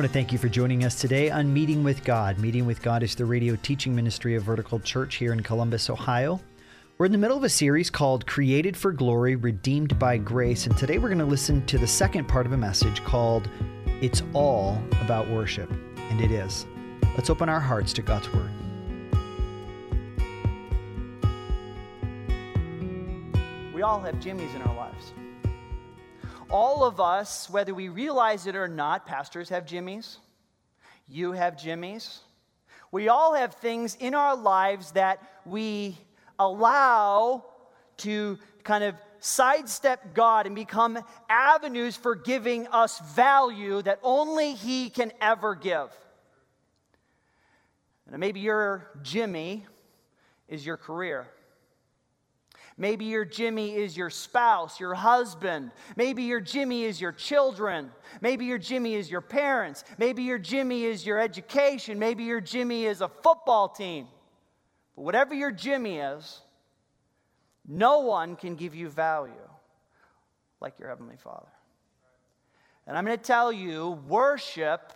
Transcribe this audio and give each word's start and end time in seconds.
I 0.00 0.02
want 0.02 0.12
to 0.14 0.18
thank 0.18 0.32
you 0.32 0.38
for 0.38 0.48
joining 0.48 0.84
us 0.84 0.98
today 0.98 1.30
on 1.30 1.52
Meeting 1.52 1.84
with 1.84 2.04
God. 2.04 2.38
Meeting 2.38 2.64
with 2.64 2.80
God 2.80 3.02
is 3.02 3.14
the 3.14 3.26
radio 3.26 3.54
teaching 3.56 3.94
ministry 3.94 4.34
of 4.34 4.44
Vertical 4.44 4.80
Church 4.80 5.16
here 5.16 5.34
in 5.34 5.42
Columbus, 5.42 5.90
Ohio. 5.90 6.40
We're 6.96 7.04
in 7.04 7.12
the 7.12 7.18
middle 7.18 7.36
of 7.36 7.44
a 7.44 7.50
series 7.50 7.90
called 7.90 8.26
Created 8.26 8.78
for 8.78 8.92
Glory, 8.92 9.36
Redeemed 9.36 9.98
by 9.98 10.16
Grace, 10.16 10.66
and 10.66 10.74
today 10.74 10.96
we're 10.96 11.10
going 11.10 11.18
to 11.18 11.26
listen 11.26 11.66
to 11.66 11.76
the 11.76 11.86
second 11.86 12.28
part 12.28 12.46
of 12.46 12.52
a 12.52 12.56
message 12.56 13.04
called 13.04 13.50
It's 14.00 14.22
All 14.32 14.82
About 15.02 15.28
Worship. 15.28 15.70
And 15.70 16.22
it 16.22 16.30
is. 16.30 16.64
Let's 17.14 17.28
open 17.28 17.50
our 17.50 17.60
hearts 17.60 17.92
to 17.92 18.00
God's 18.00 18.32
Word. 18.32 18.50
We 23.74 23.82
all 23.82 24.00
have 24.00 24.14
Jimmys 24.14 24.54
in 24.54 24.62
our 24.62 24.74
lives 24.74 25.12
all 26.50 26.84
of 26.84 27.00
us, 27.00 27.48
whether 27.48 27.72
we 27.72 27.88
realize 27.88 28.46
it 28.46 28.56
or 28.56 28.68
not, 28.68 29.06
pastors 29.06 29.48
have 29.50 29.66
jimmies, 29.66 30.18
you 31.08 31.32
have 31.32 31.56
jimmies. 31.56 32.20
We 32.92 33.08
all 33.08 33.34
have 33.34 33.54
things 33.54 33.96
in 34.00 34.14
our 34.14 34.36
lives 34.36 34.92
that 34.92 35.22
we 35.44 35.96
allow 36.38 37.44
to 37.98 38.38
kind 38.64 38.82
of 38.82 38.94
sidestep 39.20 40.14
God 40.14 40.46
and 40.46 40.54
become 40.54 40.98
avenues 41.28 41.94
for 41.94 42.14
giving 42.16 42.66
us 42.68 42.98
value 43.14 43.82
that 43.82 44.00
only 44.02 44.54
He 44.54 44.90
can 44.90 45.12
ever 45.20 45.54
give. 45.54 45.90
And 48.10 48.18
maybe 48.18 48.40
your 48.40 48.90
Jimmy 49.02 49.66
is 50.48 50.66
your 50.66 50.76
career. 50.76 51.28
Maybe 52.80 53.04
your 53.04 53.26
Jimmy 53.26 53.76
is 53.76 53.94
your 53.94 54.08
spouse, 54.08 54.80
your 54.80 54.94
husband. 54.94 55.70
Maybe 55.96 56.22
your 56.22 56.40
Jimmy 56.40 56.84
is 56.84 56.98
your 56.98 57.12
children. 57.12 57.92
Maybe 58.22 58.46
your 58.46 58.56
Jimmy 58.56 58.94
is 58.94 59.10
your 59.10 59.20
parents. 59.20 59.84
Maybe 59.98 60.22
your 60.22 60.38
Jimmy 60.38 60.84
is 60.84 61.04
your 61.04 61.20
education. 61.20 61.98
Maybe 61.98 62.24
your 62.24 62.40
Jimmy 62.40 62.86
is 62.86 63.02
a 63.02 63.08
football 63.08 63.68
team. 63.68 64.08
But 64.96 65.02
whatever 65.02 65.34
your 65.34 65.50
Jimmy 65.50 65.98
is, 65.98 66.40
no 67.68 67.98
one 67.98 68.34
can 68.34 68.54
give 68.56 68.74
you 68.74 68.88
value 68.88 69.34
like 70.62 70.78
your 70.78 70.88
Heavenly 70.88 71.18
Father. 71.22 71.52
And 72.86 72.96
I'm 72.96 73.04
going 73.04 73.18
to 73.18 73.22
tell 73.22 73.52
you 73.52 74.00
worship 74.08 74.94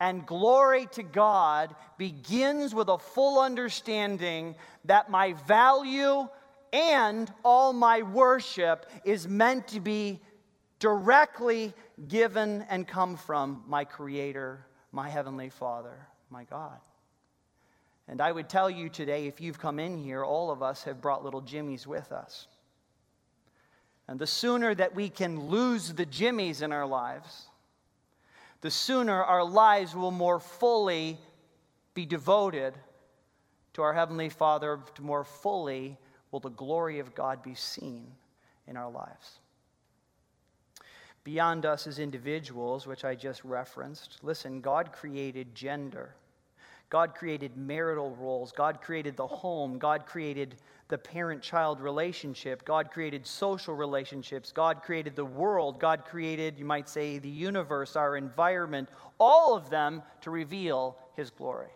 and 0.00 0.24
glory 0.24 0.86
to 0.92 1.02
God 1.02 1.74
begins 1.98 2.74
with 2.74 2.88
a 2.88 2.96
full 2.96 3.38
understanding 3.38 4.56
that 4.86 5.10
my 5.10 5.34
value 5.46 6.26
and 6.72 7.32
all 7.44 7.72
my 7.72 8.02
worship 8.02 8.86
is 9.04 9.26
meant 9.28 9.68
to 9.68 9.80
be 9.80 10.20
directly 10.78 11.74
given 12.08 12.64
and 12.70 12.86
come 12.86 13.16
from 13.16 13.62
my 13.66 13.84
Creator, 13.84 14.64
my 14.92 15.08
Heavenly 15.08 15.50
Father, 15.50 15.94
my 16.30 16.44
God. 16.44 16.78
And 18.08 18.20
I 18.20 18.32
would 18.32 18.48
tell 18.48 18.68
you 18.68 18.88
today, 18.88 19.26
if 19.26 19.40
you've 19.40 19.58
come 19.58 19.78
in 19.78 19.96
here, 19.96 20.24
all 20.24 20.50
of 20.50 20.62
us 20.62 20.82
have 20.84 21.00
brought 21.00 21.24
little 21.24 21.42
Jimmies 21.42 21.86
with 21.86 22.10
us. 22.10 22.48
And 24.08 24.18
the 24.18 24.26
sooner 24.26 24.74
that 24.74 24.96
we 24.96 25.08
can 25.08 25.48
lose 25.48 25.92
the 25.92 26.06
Jimmies 26.06 26.62
in 26.62 26.72
our 26.72 26.86
lives, 26.86 27.44
the 28.60 28.70
sooner 28.70 29.22
our 29.22 29.44
lives 29.44 29.94
will 29.94 30.10
more 30.10 30.40
fully 30.40 31.18
be 31.94 32.04
devoted 32.04 32.74
to 33.74 33.82
our 33.82 33.92
Heavenly 33.92 34.28
Father, 34.28 34.80
to 34.96 35.02
more 35.02 35.22
fully 35.22 35.96
will 36.30 36.40
the 36.40 36.50
glory 36.50 36.98
of 36.98 37.14
God 37.14 37.42
be 37.42 37.54
seen 37.54 38.06
in 38.66 38.76
our 38.76 38.90
lives. 38.90 39.40
Beyond 41.24 41.66
us 41.66 41.86
as 41.86 41.98
individuals, 41.98 42.86
which 42.86 43.04
I 43.04 43.14
just 43.14 43.44
referenced, 43.44 44.18
listen, 44.22 44.60
God 44.60 44.92
created 44.92 45.54
gender. 45.54 46.14
God 46.88 47.14
created 47.14 47.56
marital 47.56 48.16
roles. 48.16 48.52
God 48.52 48.80
created 48.80 49.16
the 49.16 49.26
home. 49.26 49.78
God 49.78 50.06
created 50.06 50.56
the 50.88 50.98
parent 50.98 51.40
child 51.40 51.80
relationship. 51.80 52.64
God 52.64 52.90
created 52.90 53.24
social 53.24 53.74
relationships. 53.74 54.50
God 54.50 54.82
created 54.82 55.14
the 55.14 55.24
world. 55.24 55.78
God 55.78 56.04
created, 56.04 56.58
you 56.58 56.64
might 56.64 56.88
say, 56.88 57.18
the 57.18 57.28
universe, 57.28 57.94
our 57.94 58.16
environment, 58.16 58.88
all 59.18 59.54
of 59.54 59.70
them 59.70 60.02
to 60.22 60.30
reveal 60.30 60.96
His 61.14 61.30
glory, 61.30 61.70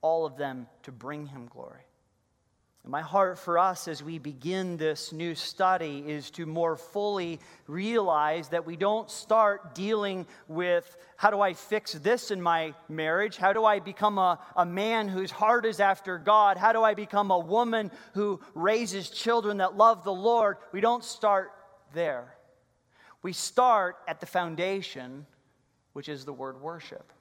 all 0.00 0.24
of 0.24 0.38
them 0.38 0.66
to 0.84 0.92
bring 0.92 1.26
Him 1.26 1.46
glory. 1.52 1.82
My 2.84 3.00
heart 3.00 3.38
for 3.38 3.60
us 3.60 3.86
as 3.86 4.02
we 4.02 4.18
begin 4.18 4.76
this 4.76 5.12
new 5.12 5.36
study 5.36 6.02
is 6.04 6.32
to 6.32 6.46
more 6.46 6.76
fully 6.76 7.38
realize 7.68 8.48
that 8.48 8.66
we 8.66 8.74
don't 8.74 9.08
start 9.08 9.72
dealing 9.72 10.26
with 10.48 10.96
how 11.16 11.30
do 11.30 11.40
I 11.40 11.54
fix 11.54 11.92
this 11.92 12.32
in 12.32 12.42
my 12.42 12.74
marriage? 12.88 13.36
How 13.36 13.52
do 13.52 13.64
I 13.64 13.78
become 13.78 14.18
a, 14.18 14.40
a 14.56 14.66
man 14.66 15.06
whose 15.06 15.30
heart 15.30 15.64
is 15.64 15.78
after 15.78 16.18
God? 16.18 16.56
How 16.56 16.72
do 16.72 16.82
I 16.82 16.94
become 16.94 17.30
a 17.30 17.38
woman 17.38 17.92
who 18.14 18.40
raises 18.52 19.10
children 19.10 19.58
that 19.58 19.76
love 19.76 20.02
the 20.02 20.12
Lord? 20.12 20.56
We 20.72 20.80
don't 20.80 21.04
start 21.04 21.52
there. 21.94 22.34
We 23.22 23.32
start 23.32 23.98
at 24.08 24.18
the 24.18 24.26
foundation, 24.26 25.24
which 25.92 26.08
is 26.08 26.24
the 26.24 26.32
word 26.32 26.60
worship. 26.60 27.12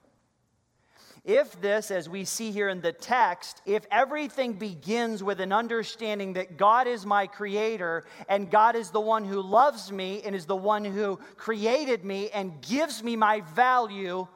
If 1.24 1.62
this, 1.62 1.92
as 1.92 2.10
we 2.10 2.26
see 2.26 2.52
here 2.52 2.68
in 2.68 2.82
the 2.82 2.92
text, 2.92 3.62
if 3.68 3.86
everything 3.92 4.54
begins 4.54 5.22
with 5.22 5.40
an 5.40 5.52
understanding 5.52 6.34
that 6.34 6.58
God 6.58 6.88
is 6.88 7.06
my 7.06 7.28
creator 7.28 8.06
and 8.28 8.50
God 8.50 8.76
is 8.76 8.90
the 8.90 9.00
one 9.00 9.24
who 9.24 9.40
loves 9.42 9.92
me 9.92 10.24
and 10.26 10.36
is 10.36 10.48
the 10.48 10.56
one 10.56 10.84
who 10.84 11.18
created 11.38 12.04
me 12.04 12.32
and 12.32 12.60
gives 12.64 13.04
me 13.04 13.16
my 13.16 13.42
value, 13.54 14.28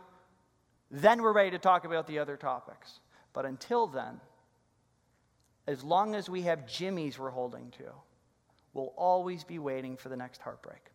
then 0.92 1.24
we're 1.24 1.34
ready 1.34 1.52
to 1.52 1.60
talk 1.60 1.86
about 1.86 2.06
the 2.06 2.20
other 2.20 2.38
topics. 2.38 3.00
But 3.34 3.46
until 3.46 3.88
then, 3.88 4.22
as 5.66 5.84
long 5.84 6.14
as 6.14 6.30
we 6.30 6.44
have 6.44 6.68
Jimmys 6.68 7.18
we're 7.18 7.32
holding 7.32 7.72
to, 7.72 7.92
we'll 8.74 8.94
always 8.96 9.44
be 9.44 9.58
waiting 9.58 9.98
for 9.98 10.10
the 10.10 10.18
next 10.18 10.40
heartbreak. 10.42 10.92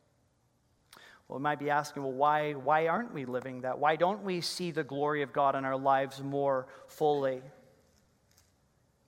Well, 1.30 1.38
we 1.38 1.44
might 1.44 1.60
be 1.60 1.70
asking, 1.70 2.02
well, 2.02 2.10
why, 2.10 2.54
why 2.54 2.88
aren't 2.88 3.14
we 3.14 3.24
living 3.24 3.60
that? 3.60 3.78
Why 3.78 3.94
don't 3.94 4.24
we 4.24 4.40
see 4.40 4.72
the 4.72 4.82
glory 4.82 5.22
of 5.22 5.32
God 5.32 5.54
in 5.54 5.64
our 5.64 5.76
lives 5.76 6.20
more 6.20 6.66
fully? 6.88 7.40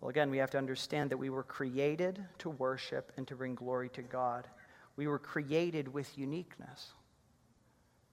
Well, 0.01 0.09
again, 0.09 0.31
we 0.31 0.39
have 0.39 0.51
to 0.51 0.59
understand 0.59 1.11
that 1.11 1.17
we 1.17 1.31
were 1.31 1.43
created 1.43 2.25
to 2.39 2.51
worship 2.51 3.11
and 3.17 3.27
to 3.27 3.35
bring 3.35 3.57
glory 3.57 3.89
to 3.95 4.03
God. 4.03 4.47
We 4.95 5.09
were 5.09 5.19
created 5.19 5.93
with 5.93 6.17
uniqueness. 6.17 6.93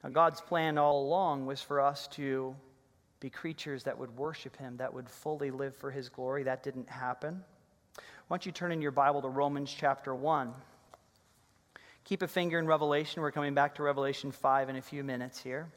Now, 0.03 0.09
God's 0.09 0.41
plan 0.41 0.79
all 0.79 1.03
along 1.03 1.45
was 1.45 1.61
for 1.61 1.79
us 1.79 2.07
to 2.13 2.55
be 3.19 3.29
creatures 3.29 3.83
that 3.83 3.99
would 3.99 4.17
worship 4.17 4.57
Him, 4.57 4.77
that 4.77 4.91
would 4.91 5.07
fully 5.07 5.51
live 5.51 5.75
for 5.75 5.91
His 5.91 6.09
glory. 6.09 6.41
That 6.41 6.63
didn't 6.63 6.89
happen. 6.89 7.43
Why 8.27 8.37
don't 8.37 8.45
you 8.47 8.53
turn 8.53 8.71
in 8.71 8.81
your 8.81 8.89
Bible 8.89 9.21
to 9.21 9.29
Romans 9.29 9.71
chapter 9.71 10.15
1? 10.15 10.51
Keep 12.05 12.21
a 12.21 12.27
finger 12.27 12.57
in 12.57 12.65
Revelation. 12.65 13.21
We're 13.21 13.31
coming 13.31 13.53
back 13.53 13.75
to 13.75 13.83
Revelation 13.83 14.31
5 14.31 14.69
in 14.69 14.75
a 14.75 14.81
few 14.81 15.03
minutes 15.03 15.41
here. 15.41 15.67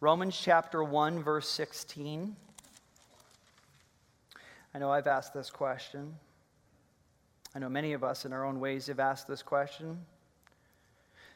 Romans 0.00 0.38
chapter 0.38 0.84
1, 0.84 1.22
verse 1.22 1.48
16. 1.48 2.36
I 4.74 4.78
know 4.78 4.90
I've 4.90 5.06
asked 5.06 5.32
this 5.32 5.50
question. 5.50 6.14
I 7.54 7.60
know 7.60 7.68
many 7.68 7.92
of 7.92 8.02
us 8.02 8.24
in 8.24 8.32
our 8.32 8.44
own 8.44 8.60
ways 8.60 8.88
have 8.88 8.98
asked 8.98 9.28
this 9.28 9.42
question. 9.42 10.00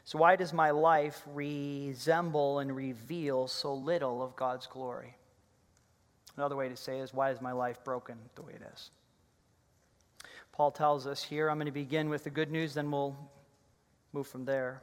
So, 0.03 0.17
why 0.17 0.35
does 0.35 0.53
my 0.53 0.71
life 0.71 1.23
resemble 1.27 2.59
and 2.59 2.75
reveal 2.75 3.47
so 3.47 3.73
little 3.73 4.21
of 4.21 4.35
God's 4.35 4.67
glory? 4.67 5.15
Another 6.35 6.55
way 6.55 6.69
to 6.69 6.75
say 6.75 6.99
is, 6.99 7.13
why 7.13 7.31
is 7.31 7.41
my 7.41 7.51
life 7.51 7.83
broken 7.83 8.17
the 8.35 8.41
way 8.41 8.53
it 8.53 8.61
is? 8.73 8.91
Paul 10.51 10.71
tells 10.71 11.07
us 11.07 11.23
here, 11.23 11.49
I'm 11.49 11.57
going 11.57 11.67
to 11.67 11.71
begin 11.71 12.09
with 12.09 12.23
the 12.23 12.29
good 12.29 12.51
news, 12.51 12.73
then 12.73 12.91
we'll 12.91 13.15
move 14.13 14.27
from 14.27 14.45
there. 14.45 14.81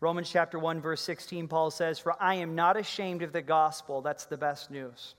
Romans 0.00 0.30
chapter 0.30 0.58
1, 0.58 0.80
verse 0.80 1.00
16, 1.02 1.48
Paul 1.48 1.70
says, 1.70 1.98
For 1.98 2.14
I 2.22 2.36
am 2.36 2.54
not 2.54 2.76
ashamed 2.76 3.22
of 3.22 3.32
the 3.32 3.42
gospel. 3.42 4.00
That's 4.00 4.26
the 4.26 4.36
best 4.36 4.70
news. 4.70 5.14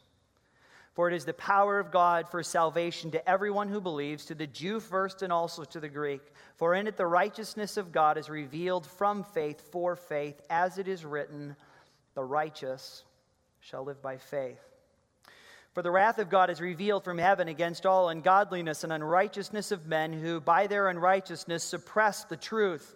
For 0.94 1.10
it 1.10 1.16
is 1.16 1.26
the 1.26 1.34
power 1.34 1.80
of 1.80 1.92
God 1.92 2.30
for 2.30 2.44
salvation 2.44 3.12
to 3.12 3.30
everyone 3.30 3.70
who 3.70 3.82
believes, 3.82 4.26
to 4.26 4.36
the 4.36 4.48
Jew 4.48 4.80
first 4.80 5.22
and 5.22 5.32
also 5.32 5.64
to 5.66 5.80
the 5.80 5.90
Greek. 5.90 6.22
For 6.56 6.74
in 6.76 6.88
it 6.88 6.98
the 6.98 7.06
righteousness 7.06 7.78
of 7.78 7.92
God 7.92 8.18
is 8.18 8.30
revealed 8.30 8.86
from 8.86 9.24
faith 9.24 9.62
for 9.72 9.96
faith, 9.96 10.42
as 10.50 10.78
it 10.78 10.88
is 10.88 11.06
written, 11.06 11.56
The 12.16 12.24
righteous 12.24 13.04
shall 13.60 13.84
live 13.84 14.02
by 14.02 14.18
faith. 14.18 14.60
For 15.74 15.84
the 15.84 15.92
wrath 15.92 16.18
of 16.18 16.30
God 16.30 16.50
is 16.50 16.60
revealed 16.60 17.04
from 17.04 17.18
heaven 17.18 17.48
against 17.48 17.86
all 17.86 18.10
ungodliness 18.10 18.84
and 18.84 18.92
unrighteousness 18.92 19.72
of 19.72 19.88
men 19.88 20.12
who 20.12 20.42
by 20.42 20.68
their 20.68 20.90
unrighteousness 20.90 21.64
suppress 21.64 22.24
the 22.24 22.38
truth. 22.38 22.96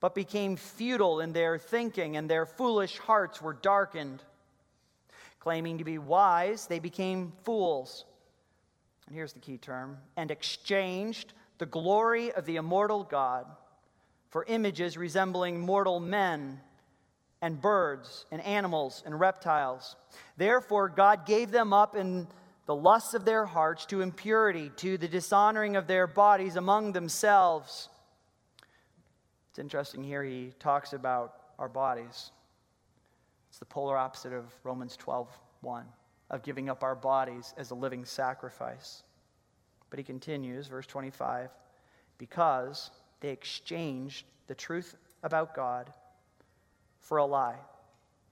but 0.00 0.14
became 0.14 0.56
futile 0.56 1.20
in 1.20 1.32
their 1.32 1.58
thinking, 1.58 2.16
and 2.16 2.28
their 2.28 2.46
foolish 2.46 2.98
hearts 2.98 3.40
were 3.40 3.52
darkened. 3.52 4.22
Claiming 5.38 5.78
to 5.78 5.84
be 5.84 5.98
wise, 5.98 6.66
they 6.66 6.78
became 6.78 7.32
fools. 7.44 8.04
And 9.06 9.14
here's 9.14 9.32
the 9.32 9.40
key 9.40 9.58
term 9.58 9.98
and 10.16 10.30
exchanged 10.30 11.32
the 11.58 11.66
glory 11.66 12.32
of 12.32 12.46
the 12.46 12.56
immortal 12.56 13.04
God 13.04 13.46
for 14.30 14.44
images 14.46 14.96
resembling 14.96 15.60
mortal 15.60 16.00
men 16.00 16.60
and 17.42 17.60
birds 17.60 18.26
and 18.30 18.40
animals 18.42 19.02
and 19.04 19.18
reptiles. 19.18 19.96
Therefore, 20.36 20.88
God 20.88 21.26
gave 21.26 21.50
them 21.50 21.72
up 21.72 21.96
in 21.96 22.28
the 22.66 22.74
lusts 22.74 23.14
of 23.14 23.24
their 23.24 23.44
hearts 23.44 23.86
to 23.86 24.00
impurity, 24.00 24.70
to 24.76 24.96
the 24.96 25.08
dishonoring 25.08 25.74
of 25.74 25.86
their 25.86 26.06
bodies 26.06 26.56
among 26.56 26.92
themselves. 26.92 27.88
It's 29.50 29.58
interesting 29.58 30.04
here, 30.04 30.22
he 30.22 30.52
talks 30.58 30.92
about 30.92 31.34
our 31.58 31.68
bodies. 31.68 32.30
It's 33.48 33.58
the 33.58 33.64
polar 33.64 33.96
opposite 33.96 34.32
of 34.32 34.44
Romans 34.62 34.96
12 34.96 35.28
1, 35.62 35.84
of 36.30 36.42
giving 36.42 36.70
up 36.70 36.82
our 36.82 36.94
bodies 36.94 37.52
as 37.56 37.70
a 37.70 37.74
living 37.74 38.04
sacrifice. 38.04 39.02
But 39.90 39.98
he 39.98 40.04
continues, 40.04 40.68
verse 40.68 40.86
25, 40.86 41.50
because 42.16 42.92
they 43.20 43.30
exchanged 43.30 44.24
the 44.46 44.54
truth 44.54 44.96
about 45.22 45.54
God 45.54 45.92
for 47.00 47.18
a 47.18 47.26
lie. 47.26 47.58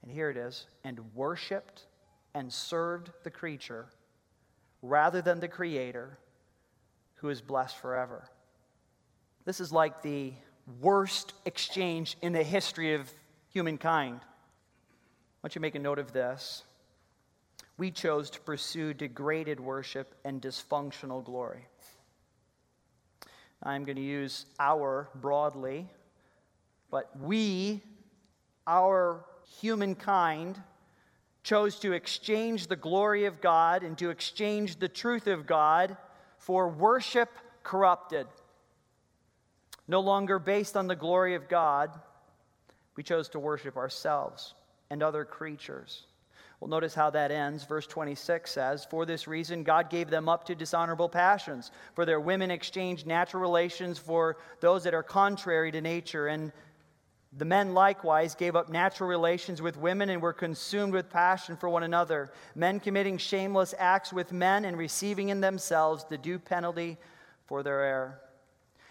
And 0.01 0.11
here 0.11 0.29
it 0.29 0.37
is 0.37 0.67
and 0.83 0.99
worshiped 1.13 1.85
and 2.33 2.51
served 2.51 3.11
the 3.23 3.29
creature 3.29 3.87
rather 4.81 5.21
than 5.21 5.39
the 5.39 5.47
Creator 5.47 6.17
who 7.15 7.29
is 7.29 7.41
blessed 7.41 7.77
forever. 7.77 8.29
This 9.43 9.59
is 9.59 9.73
like 9.73 10.01
the 10.01 10.33
worst 10.81 11.33
exchange 11.45 12.17
in 12.21 12.33
the 12.33 12.43
history 12.43 12.93
of 12.93 13.11
humankind. 13.51 14.19
Why 14.19 15.47
don't 15.47 15.55
you 15.55 15.61
make 15.61 15.75
a 15.75 15.79
note 15.79 15.99
of 15.99 16.13
this 16.13 16.63
we 17.79 17.89
chose 17.89 18.29
to 18.29 18.41
pursue 18.41 18.93
degraded 18.93 19.57
worship 19.57 20.13
and 20.25 20.41
dysfunctional 20.41 21.23
glory. 21.23 21.65
I'm 23.63 23.85
going 23.85 23.95
to 23.95 24.01
use 24.01 24.45
our 24.59 25.09
broadly, 25.15 25.87
but 26.91 27.09
we, 27.17 27.81
our 28.67 29.23
humankind, 29.61 30.61
chose 31.41 31.79
to 31.79 31.93
exchange 31.93 32.67
the 32.67 32.75
glory 32.75 33.25
of 33.25 33.39
God 33.39 33.83
and 33.83 33.97
to 33.97 34.09
exchange 34.09 34.75
the 34.75 34.89
truth 34.89 35.27
of 35.27 35.47
God 35.47 35.95
for 36.37 36.67
worship 36.67 37.29
corrupted. 37.63 38.27
No 39.89 40.01
longer 40.01 40.37
based 40.37 40.77
on 40.77 40.85
the 40.85 40.95
glory 40.95 41.33
of 41.33 41.49
God, 41.49 41.89
we 42.95 43.01
chose 43.01 43.27
to 43.29 43.39
worship 43.39 43.75
ourselves 43.75 44.53
and 44.91 45.01
other 45.01 45.25
creatures. 45.25 46.05
Well, 46.59 46.69
notice 46.69 46.93
how 46.93 47.09
that 47.09 47.31
ends. 47.31 47.63
Verse 47.63 47.87
26 47.87 48.51
says, 48.51 48.85
For 48.85 49.07
this 49.07 49.27
reason, 49.27 49.63
God 49.63 49.89
gave 49.89 50.11
them 50.11 50.29
up 50.29 50.45
to 50.45 50.53
dishonorable 50.53 51.09
passions. 51.09 51.71
For 51.95 52.05
their 52.05 52.19
women 52.19 52.51
exchanged 52.51 53.07
natural 53.07 53.41
relations 53.41 53.97
for 53.97 54.37
those 54.59 54.83
that 54.83 54.93
are 54.93 55.01
contrary 55.01 55.71
to 55.71 55.81
nature. 55.81 56.27
And 56.27 56.51
the 57.35 57.45
men 57.45 57.73
likewise 57.73 58.35
gave 58.35 58.55
up 58.55 58.69
natural 58.69 59.09
relations 59.09 59.59
with 59.59 59.75
women 59.75 60.11
and 60.11 60.21
were 60.21 60.33
consumed 60.33 60.93
with 60.93 61.09
passion 61.09 61.57
for 61.57 61.67
one 61.67 61.81
another, 61.81 62.31
men 62.53 62.79
committing 62.79 63.17
shameless 63.17 63.73
acts 63.79 64.13
with 64.13 64.31
men 64.31 64.65
and 64.65 64.77
receiving 64.77 65.29
in 65.29 65.41
themselves 65.41 66.03
the 66.03 66.17
due 66.19 66.37
penalty 66.37 66.99
for 67.47 67.63
their 67.63 67.81
error. 67.81 68.19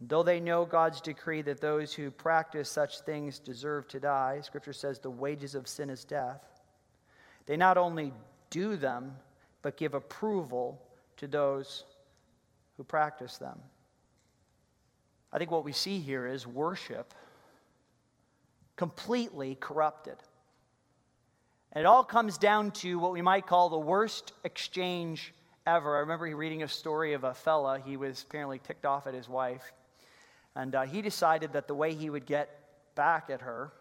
Though 0.00 0.22
they 0.22 0.40
know 0.40 0.66
God's 0.66 1.00
decree 1.00 1.42
that 1.42 1.60
those 1.60 1.94
who 1.94 2.10
practice 2.10 2.68
such 2.68 3.00
things 3.00 3.38
deserve 3.38 3.88
to 3.88 4.00
die, 4.00 4.40
Scripture 4.42 4.74
says 4.74 4.98
the 4.98 5.10
wages 5.10 5.54
of 5.54 5.66
sin 5.66 5.88
is 5.88 6.04
death. 6.04 6.42
They 7.46 7.56
not 7.56 7.78
only 7.78 8.12
do 8.50 8.76
them, 8.76 9.16
but 9.62 9.76
give 9.76 9.94
approval 9.94 10.82
to 11.16 11.26
those 11.26 11.84
who 12.76 12.84
practice 12.84 13.38
them. 13.38 13.58
I 15.32 15.38
think 15.38 15.50
what 15.50 15.64
we 15.64 15.72
see 15.72 15.98
here 15.98 16.26
is 16.26 16.46
worship 16.46 17.14
completely 18.76 19.56
corrupted. 19.58 20.16
And 21.72 21.82
it 21.82 21.86
all 21.86 22.04
comes 22.04 22.38
down 22.38 22.70
to 22.72 22.98
what 22.98 23.12
we 23.12 23.22
might 23.22 23.46
call 23.46 23.70
the 23.70 23.78
worst 23.78 24.32
exchange 24.44 25.32
ever. 25.66 25.96
I 25.96 26.00
remember 26.00 26.34
reading 26.36 26.62
a 26.62 26.68
story 26.68 27.14
of 27.14 27.24
a 27.24 27.34
fella, 27.34 27.80
he 27.84 27.96
was 27.96 28.22
apparently 28.22 28.58
ticked 28.58 28.84
off 28.84 29.06
at 29.06 29.14
his 29.14 29.28
wife. 29.28 29.72
And 30.56 30.74
uh, 30.74 30.82
he 30.82 31.02
decided 31.02 31.52
that 31.52 31.68
the 31.68 31.74
way 31.74 31.94
he 31.94 32.08
would 32.08 32.24
get 32.24 32.48
back 32.94 33.28
at 33.28 33.42
her 33.42 33.72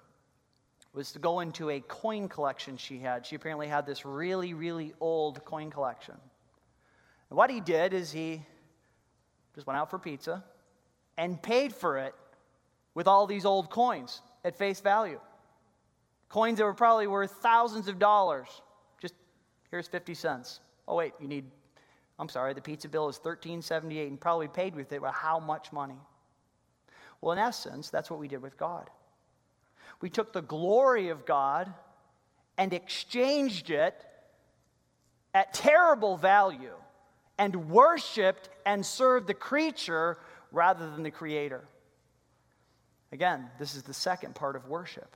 was 0.94 1.14
to 1.14 1.20
go 1.20 1.40
into 1.40 1.70
a 1.70 1.80
coin 1.80 2.28
collection 2.28 2.76
she 2.76 3.00
had. 3.00 3.26
She 3.26 3.36
apparently 3.38 3.68
had 3.68 3.86
this 3.86 4.06
really, 4.06 4.54
really 4.54 4.94
old 5.00 5.44
coin 5.46 5.72
collection. 5.72 6.16
And 7.30 7.38
what 7.38 7.50
he 7.50 7.62
did 7.62 7.94
is 7.94 8.12
he 8.12 8.42
just 9.56 9.66
went 9.66 9.80
out 9.80 9.90
for 9.90 9.98
pizza 9.98 10.44
and 11.18 11.42
paid 11.42 11.74
for 11.74 11.98
it 11.98 12.14
with 12.94 13.08
all 13.08 13.26
these 13.26 13.46
old 13.46 13.70
coins 13.70 14.22
at 14.44 14.58
face 14.58 14.82
value. 14.82 15.20
Coins 16.28 16.58
that 16.58 16.66
were 16.66 16.74
probably 16.74 17.08
worth 17.08 17.32
thousands 17.42 17.88
of 17.88 18.00
dollars. 18.00 18.48
Just 19.02 19.14
here's 19.72 19.88
50 19.88 20.14
cents. 20.14 20.60
Oh, 20.90 20.96
wait, 20.96 21.14
you 21.22 21.28
need, 21.30 21.46
I'm 22.20 22.28
sorry, 22.30 22.54
the 22.54 22.62
pizza 22.62 22.90
bill 22.90 23.08
is 23.08 23.16
1378 23.16 24.10
and 24.10 24.20
probably 24.20 24.50
paid 24.50 24.76
with 24.76 24.92
it. 24.92 25.02
Well, 25.02 25.14
how 25.14 25.40
much 25.40 25.72
money? 25.72 25.96
Well, 27.26 27.32
in 27.32 27.40
essence, 27.40 27.90
that's 27.90 28.12
what 28.12 28.20
we 28.20 28.28
did 28.28 28.44
with 28.44 28.56
God. 28.56 28.88
We 30.00 30.12
took 30.12 30.32
the 30.32 30.44
glory 30.44 31.10
of 31.10 31.26
God 31.26 31.74
and 32.56 32.72
exchanged 32.72 33.72
it 33.72 33.96
at 35.34 35.52
terrible 35.52 36.18
value 36.18 36.76
and 37.40 37.72
worshiped 37.72 38.50
and 38.64 38.86
served 38.86 39.26
the 39.26 39.34
creature 39.34 40.20
rather 40.52 40.88
than 40.92 41.02
the 41.02 41.10
creator. 41.10 41.68
Again, 43.12 43.50
this 43.58 43.74
is 43.74 43.82
the 43.82 43.94
second 43.94 44.36
part 44.36 44.56
of 44.56 44.68
worship. 44.68 45.16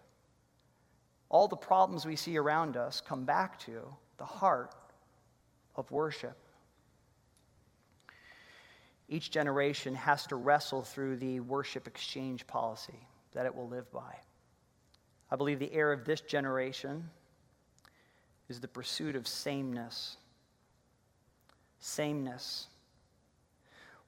All 1.30 1.48
the 1.48 1.58
problems 1.58 2.08
we 2.08 2.16
see 2.16 2.40
around 2.40 2.76
us 2.76 3.02
come 3.02 3.26
back 3.26 3.60
to 3.66 3.84
the 4.18 4.26
heart 4.26 4.74
of 5.76 5.92
worship. 5.92 6.36
Each 9.10 9.32
generation 9.32 9.96
has 9.96 10.28
to 10.28 10.36
wrestle 10.36 10.84
through 10.84 11.18
the 11.18 11.40
worship 11.40 11.88
exchange 11.88 12.46
policy 12.46 13.08
that 13.34 13.48
it 13.48 13.54
will 13.54 13.68
live 13.68 13.92
by. 13.92 14.16
I 15.32 15.36
believe 15.36 15.58
the 15.58 15.74
error 15.74 15.92
of 15.92 16.06
this 16.06 16.22
generation 16.22 17.10
is 18.50 18.60
the 18.60 18.68
pursuit 18.68 19.16
of 19.16 19.28
sameness. 19.28 20.18
Sameness. 21.80 22.68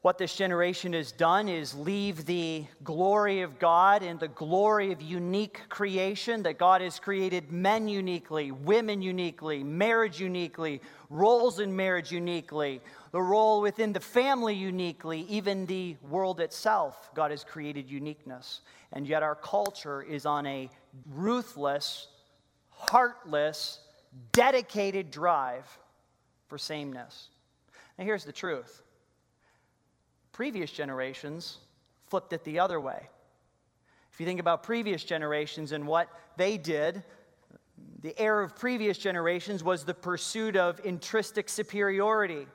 What 0.01 0.17
this 0.17 0.35
generation 0.35 0.93
has 0.93 1.11
done 1.11 1.47
is 1.47 1.75
leave 1.75 2.25
the 2.25 2.65
glory 2.83 3.41
of 3.41 3.59
God 3.59 4.01
and 4.01 4.19
the 4.19 4.29
glory 4.29 4.91
of 4.91 4.99
unique 4.99 5.61
creation 5.69 6.41
that 6.41 6.57
God 6.57 6.81
has 6.81 6.99
created 6.99 7.51
men 7.51 7.87
uniquely, 7.87 8.49
women 8.49 9.03
uniquely, 9.03 9.63
marriage 9.63 10.19
uniquely, 10.19 10.81
roles 11.11 11.59
in 11.59 11.75
marriage 11.75 12.11
uniquely, 12.11 12.81
the 13.11 13.21
role 13.21 13.61
within 13.61 13.93
the 13.93 13.99
family 13.99 14.55
uniquely, 14.55 15.21
even 15.29 15.67
the 15.67 15.95
world 16.09 16.39
itself. 16.39 17.11
God 17.13 17.29
has 17.29 17.43
created 17.43 17.87
uniqueness. 17.87 18.61
And 18.93 19.07
yet 19.07 19.21
our 19.21 19.35
culture 19.35 20.01
is 20.01 20.25
on 20.25 20.47
a 20.47 20.67
ruthless, 21.11 22.07
heartless, 22.71 23.81
dedicated 24.31 25.11
drive 25.11 25.77
for 26.47 26.57
sameness. 26.57 27.29
Now, 27.99 28.05
here's 28.05 28.25
the 28.25 28.31
truth 28.31 28.81
previous 30.31 30.71
generations 30.71 31.57
flipped 32.07 32.33
it 32.33 32.43
the 32.43 32.59
other 32.59 32.79
way. 32.79 33.09
If 34.11 34.19
you 34.19 34.25
think 34.25 34.39
about 34.39 34.63
previous 34.63 35.03
generations 35.03 35.71
and 35.71 35.87
what 35.87 36.09
they 36.37 36.57
did, 36.57 37.03
The 38.01 38.19
error 38.19 38.41
of 38.41 38.55
previous 38.55 38.97
generations 38.97 39.63
was 39.63 39.83
the 39.83 39.93
pursuit 39.93 40.55
of 40.55 40.83
intrinsic 40.83 41.49
superiority. 41.49 42.47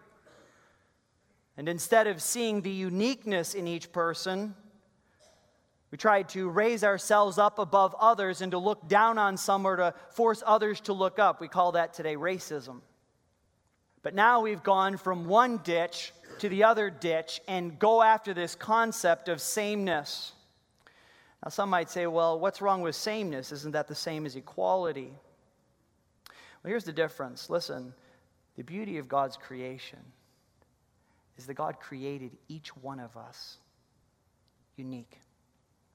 And 1.57 1.69
instead 1.69 2.07
of 2.09 2.21
seeing 2.21 2.63
the 2.63 2.71
uniqueness 2.71 3.55
in 3.55 3.69
each 3.69 3.93
person, 3.93 4.55
we 5.93 5.99
tried 5.99 6.29
to 6.31 6.49
raise 6.51 6.83
ourselves 6.83 7.39
up 7.39 7.61
above 7.61 7.95
others 8.01 8.43
and 8.43 8.51
to 8.51 8.59
look 8.59 8.89
down 8.89 9.19
on 9.19 9.37
some 9.37 9.65
or 9.65 9.77
to 9.77 9.95
force 10.11 10.43
others 10.45 10.81
to 10.83 10.93
look 10.93 11.21
up. 11.21 11.41
We 11.41 11.49
call 11.49 11.73
that 11.73 11.95
today 11.95 12.17
racism. 12.17 12.81
But 14.03 14.15
now 14.15 14.41
we've 14.41 14.63
gone 14.63 14.97
from 14.97 15.27
one 15.27 15.59
ditch 15.59 16.13
to 16.41 16.49
the 16.49 16.65
other 16.65 16.91
ditch 16.91 17.41
and 17.49 17.79
go 17.79 18.03
after 18.03 18.35
this 18.35 18.55
concept 18.55 19.29
of 19.29 19.41
sameness. 19.41 20.33
Now, 21.43 21.51
some 21.51 21.71
might 21.71 21.91
say, 21.91 22.07
well, 22.07 22.39
what's 22.39 22.61
wrong 22.61 22.81
with 22.83 22.97
sameness? 22.97 23.53
Isn't 23.53 23.73
that 23.73 23.89
the 23.89 23.95
same 23.95 24.27
as 24.27 24.37
equality? 24.37 25.13
Well, 26.63 26.71
here's 26.71 26.85
the 26.85 26.93
difference. 26.93 27.51
Listen, 27.51 27.95
the 28.57 28.65
beauty 28.65 28.99
of 28.99 29.09
God's 29.09 29.37
creation 29.37 30.01
is 31.37 31.47
that 31.47 31.55
God 31.55 31.79
created 31.79 32.33
each 32.49 32.77
one 32.77 32.99
of 32.99 33.17
us 33.17 33.59
unique. 34.77 35.21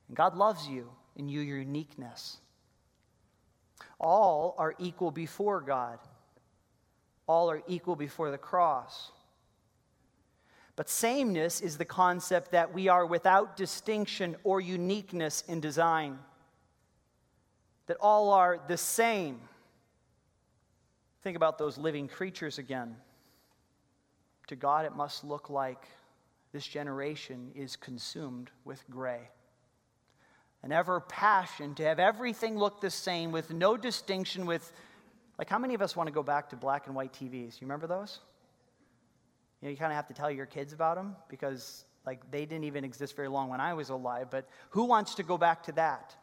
And 0.07 0.15
God 0.15 0.35
loves 0.35 0.67
you 0.67 0.89
in 1.15 1.29
your 1.29 1.43
uniqueness. 1.43 2.37
All 3.99 4.55
are 4.57 4.75
equal 4.79 5.11
before 5.11 5.61
God, 5.61 5.99
all 7.27 7.49
are 7.49 7.61
equal 7.67 7.95
before 7.95 8.31
the 8.31 8.37
cross. 8.37 9.11
But 10.81 10.89
sameness 10.89 11.61
is 11.61 11.77
the 11.77 11.85
concept 11.85 12.53
that 12.53 12.73
we 12.73 12.87
are 12.87 13.05
without 13.05 13.55
distinction 13.55 14.35
or 14.43 14.59
uniqueness 14.59 15.43
in 15.47 15.59
design, 15.59 16.17
that 17.85 17.97
all 17.99 18.31
are 18.31 18.59
the 18.67 18.77
same. 18.77 19.39
Think 21.21 21.37
about 21.37 21.59
those 21.59 21.77
living 21.77 22.07
creatures 22.07 22.57
again. 22.57 22.95
To 24.47 24.55
God, 24.55 24.87
it 24.87 24.95
must 24.95 25.23
look 25.23 25.51
like 25.51 25.85
this 26.51 26.65
generation 26.65 27.51
is 27.53 27.75
consumed 27.75 28.49
with 28.65 28.83
gray. 28.89 29.29
An 30.63 30.71
ever 30.71 30.99
passion 30.99 31.75
to 31.75 31.83
have 31.83 31.99
everything 31.99 32.57
look 32.57 32.81
the 32.81 32.89
same 32.89 33.31
with 33.31 33.51
no 33.51 33.77
distinction, 33.77 34.47
with, 34.47 34.71
like, 35.37 35.47
how 35.47 35.59
many 35.59 35.75
of 35.75 35.83
us 35.83 35.95
want 35.95 36.07
to 36.07 36.11
go 36.11 36.23
back 36.23 36.49
to 36.49 36.55
black 36.55 36.87
and 36.87 36.95
white 36.95 37.13
TVs? 37.13 37.61
You 37.61 37.67
remember 37.67 37.85
those? 37.85 38.17
You, 39.61 39.67
know, 39.67 39.71
you 39.71 39.77
kind 39.77 39.91
of 39.91 39.95
have 39.95 40.07
to 40.07 40.13
tell 40.13 40.31
your 40.31 40.45
kids 40.45 40.73
about 40.73 40.95
them 40.95 41.15
because, 41.29 41.85
like, 42.05 42.29
they 42.31 42.45
didn't 42.45 42.63
even 42.63 42.83
exist 42.83 43.15
very 43.15 43.27
long 43.27 43.49
when 43.49 43.61
I 43.61 43.73
was 43.73 43.89
alive, 43.89 44.27
but 44.31 44.47
who 44.71 44.85
wants 44.85 45.15
to 45.15 45.23
go 45.23 45.37
back 45.37 45.63
to 45.63 45.71
that? 45.73 46.15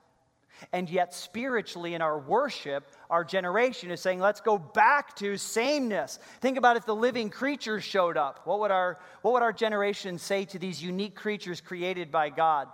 And 0.73 0.91
yet, 0.91 1.15
spiritually, 1.15 1.95
in 1.95 2.03
our 2.03 2.19
worship, 2.19 2.91
our 3.11 3.23
generation 3.23 3.93
is 3.93 4.01
saying, 4.01 4.19
let's 4.19 4.41
go 4.41 4.59
back 4.59 5.15
to 5.17 5.37
sameness. 5.37 6.19
Think 6.41 6.59
about 6.59 6.77
if 6.77 6.85
the 6.85 6.97
living 6.97 7.31
creatures 7.31 7.85
showed 7.85 8.17
up. 8.17 8.41
What 8.45 8.59
would 8.59 8.73
our, 8.73 8.99
what 9.23 9.35
would 9.35 9.43
our 9.43 9.53
generation 9.53 10.19
say 10.19 10.45
to 10.47 10.59
these 10.59 10.83
unique 10.83 11.15
creatures 11.15 11.61
created 11.61 12.11
by 12.11 12.31
God? 12.31 12.67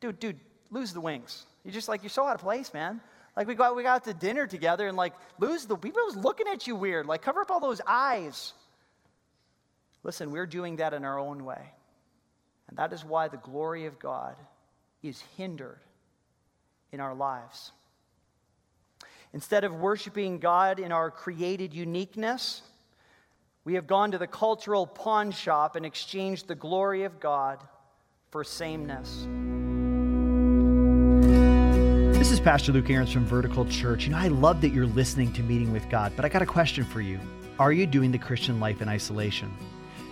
Dude, 0.00 0.18
dude, 0.18 0.40
lose 0.70 0.94
the 0.94 1.02
wings. 1.02 1.44
You're 1.64 1.74
just 1.74 1.88
like, 1.88 2.02
you're 2.02 2.08
so 2.08 2.24
out 2.24 2.36
of 2.36 2.40
place, 2.40 2.72
man. 2.72 3.02
Like, 3.36 3.46
we 3.46 3.54
got, 3.54 3.76
we 3.76 3.82
got 3.82 4.04
to 4.04 4.14
dinner 4.14 4.46
together 4.46 4.88
and, 4.88 4.96
like, 4.96 5.12
lose 5.38 5.66
the, 5.66 5.76
people 5.76 6.00
was 6.06 6.16
looking 6.16 6.46
at 6.48 6.66
you 6.66 6.76
weird. 6.76 7.04
Like, 7.04 7.20
cover 7.20 7.42
up 7.42 7.50
all 7.50 7.60
those 7.60 7.82
eyes. 7.86 8.54
Listen, 10.02 10.30
we're 10.30 10.46
doing 10.46 10.76
that 10.76 10.94
in 10.94 11.04
our 11.04 11.18
own 11.18 11.44
way. 11.44 11.72
And 12.68 12.76
that 12.78 12.92
is 12.92 13.04
why 13.04 13.28
the 13.28 13.36
glory 13.38 13.86
of 13.86 13.98
God 13.98 14.36
is 15.02 15.22
hindered 15.36 15.80
in 16.92 17.00
our 17.00 17.14
lives. 17.14 17.72
Instead 19.32 19.64
of 19.64 19.74
worshiping 19.74 20.38
God 20.38 20.78
in 20.78 20.92
our 20.92 21.10
created 21.10 21.74
uniqueness, 21.74 22.62
we 23.64 23.74
have 23.74 23.86
gone 23.86 24.12
to 24.12 24.18
the 24.18 24.26
cultural 24.26 24.86
pawn 24.86 25.30
shop 25.30 25.76
and 25.76 25.84
exchanged 25.84 26.48
the 26.48 26.54
glory 26.54 27.04
of 27.04 27.20
God 27.20 27.58
for 28.30 28.42
sameness. 28.44 29.26
This 32.16 32.32
is 32.32 32.40
Pastor 32.40 32.72
Luke 32.72 32.88
Ahrens 32.88 33.12
from 33.12 33.26
Vertical 33.26 33.66
Church. 33.66 34.04
You 34.04 34.12
know, 34.12 34.18
I 34.18 34.28
love 34.28 34.60
that 34.62 34.70
you're 34.70 34.86
listening 34.86 35.32
to 35.34 35.42
Meeting 35.42 35.72
with 35.72 35.88
God, 35.90 36.12
but 36.16 36.24
I 36.24 36.28
got 36.28 36.42
a 36.42 36.46
question 36.46 36.84
for 36.84 37.00
you. 37.00 37.20
Are 37.58 37.72
you 37.72 37.86
doing 37.86 38.10
the 38.10 38.18
Christian 38.18 38.60
life 38.60 38.80
in 38.80 38.88
isolation? 38.88 39.52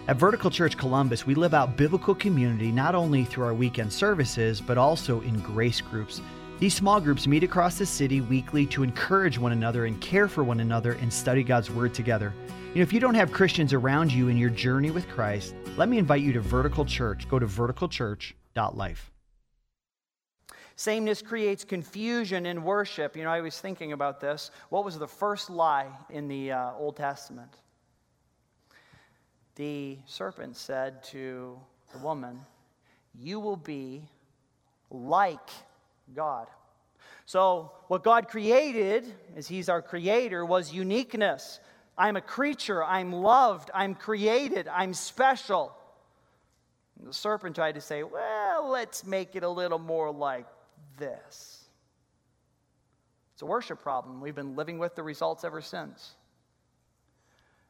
At 0.08 0.16
Vertical 0.16 0.50
Church 0.50 0.76
Columbus, 0.76 1.26
we 1.26 1.34
live 1.34 1.52
out 1.52 1.76
biblical 1.76 2.14
community 2.14 2.70
not 2.70 2.94
only 2.94 3.24
through 3.24 3.44
our 3.44 3.54
weekend 3.54 3.92
services, 3.92 4.60
but 4.60 4.78
also 4.78 5.20
in 5.22 5.40
grace 5.40 5.80
groups 5.80 6.20
these 6.58 6.74
small 6.74 7.02
groups 7.02 7.26
meet 7.26 7.44
across 7.44 7.76
the 7.76 7.84
city 7.84 8.22
weekly 8.22 8.64
to 8.66 8.82
encourage 8.82 9.38
one 9.38 9.52
another 9.52 9.84
and 9.84 10.00
care 10.00 10.26
for 10.26 10.42
one 10.42 10.60
another 10.60 10.92
and 10.92 11.12
study 11.12 11.42
God's 11.42 11.70
Word 11.70 11.92
together. 11.92 12.32
You 12.72 12.76
know, 12.76 12.82
if 12.82 12.94
you 12.94 13.00
don't 13.00 13.14
have 13.14 13.30
Christians 13.30 13.74
around 13.74 14.10
you 14.10 14.28
in 14.28 14.38
your 14.38 14.48
journey 14.48 14.90
with 14.90 15.06
Christ, 15.06 15.54
let 15.76 15.90
me 15.90 15.98
invite 15.98 16.22
you 16.22 16.32
to 16.32 16.40
Vertical 16.40 16.86
Church. 16.86 17.28
Go 17.28 17.38
to 17.38 17.46
verticalchurch.life. 17.46 19.10
Sameness 20.76 21.20
creates 21.20 21.62
confusion 21.62 22.46
in 22.46 22.62
worship. 22.62 23.16
You 23.16 23.24
know, 23.24 23.30
I 23.30 23.42
was 23.42 23.60
thinking 23.60 23.92
about 23.92 24.18
this. 24.18 24.50
What 24.70 24.84
was 24.84 24.98
the 24.98 25.08
first 25.08 25.50
lie 25.50 25.88
in 26.08 26.26
the 26.26 26.52
uh, 26.52 26.72
Old 26.78 26.96
Testament? 26.96 27.50
The 29.56 29.98
serpent 30.06 30.56
said 30.56 31.02
to 31.04 31.58
the 31.92 31.98
woman, 31.98 32.40
You 33.14 33.40
will 33.40 33.56
be 33.56 34.08
like 34.90 35.50
God. 36.14 36.46
So, 37.24 37.72
what 37.88 38.04
God 38.04 38.28
created, 38.28 39.12
as 39.36 39.48
He's 39.48 39.68
our 39.68 39.82
creator, 39.82 40.44
was 40.44 40.72
uniqueness. 40.72 41.58
I'm 41.98 42.16
a 42.16 42.20
creature, 42.20 42.84
I'm 42.84 43.12
loved, 43.12 43.70
I'm 43.74 43.94
created, 43.94 44.68
I'm 44.68 44.94
special. 44.94 45.74
And 46.98 47.08
the 47.08 47.12
serpent 47.12 47.56
tried 47.56 47.74
to 47.74 47.80
say, 47.80 48.02
well, 48.02 48.68
let's 48.68 49.04
make 49.04 49.36
it 49.36 49.42
a 49.42 49.48
little 49.48 49.78
more 49.78 50.10
like 50.10 50.46
this. 50.98 51.64
It's 53.34 53.42
a 53.42 53.46
worship 53.46 53.82
problem. 53.82 54.20
We've 54.20 54.34
been 54.34 54.56
living 54.56 54.78
with 54.78 54.94
the 54.94 55.02
results 55.02 55.44
ever 55.44 55.60
since. 55.60 56.14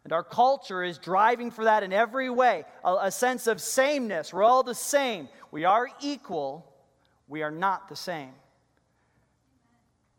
And 0.06 0.12
our 0.12 0.22
culture 0.22 0.84
is 0.84 0.98
driving 0.98 1.50
for 1.50 1.64
that 1.64 1.82
in 1.82 1.92
every 1.92 2.30
way 2.30 2.62
a, 2.84 2.96
a 3.02 3.10
sense 3.10 3.48
of 3.48 3.60
sameness. 3.60 4.32
We're 4.32 4.44
all 4.44 4.62
the 4.62 4.72
same. 4.72 5.28
We 5.50 5.64
are 5.64 5.88
equal, 6.00 6.72
we 7.26 7.42
are 7.42 7.50
not 7.50 7.88
the 7.88 7.96
same. 7.96 8.30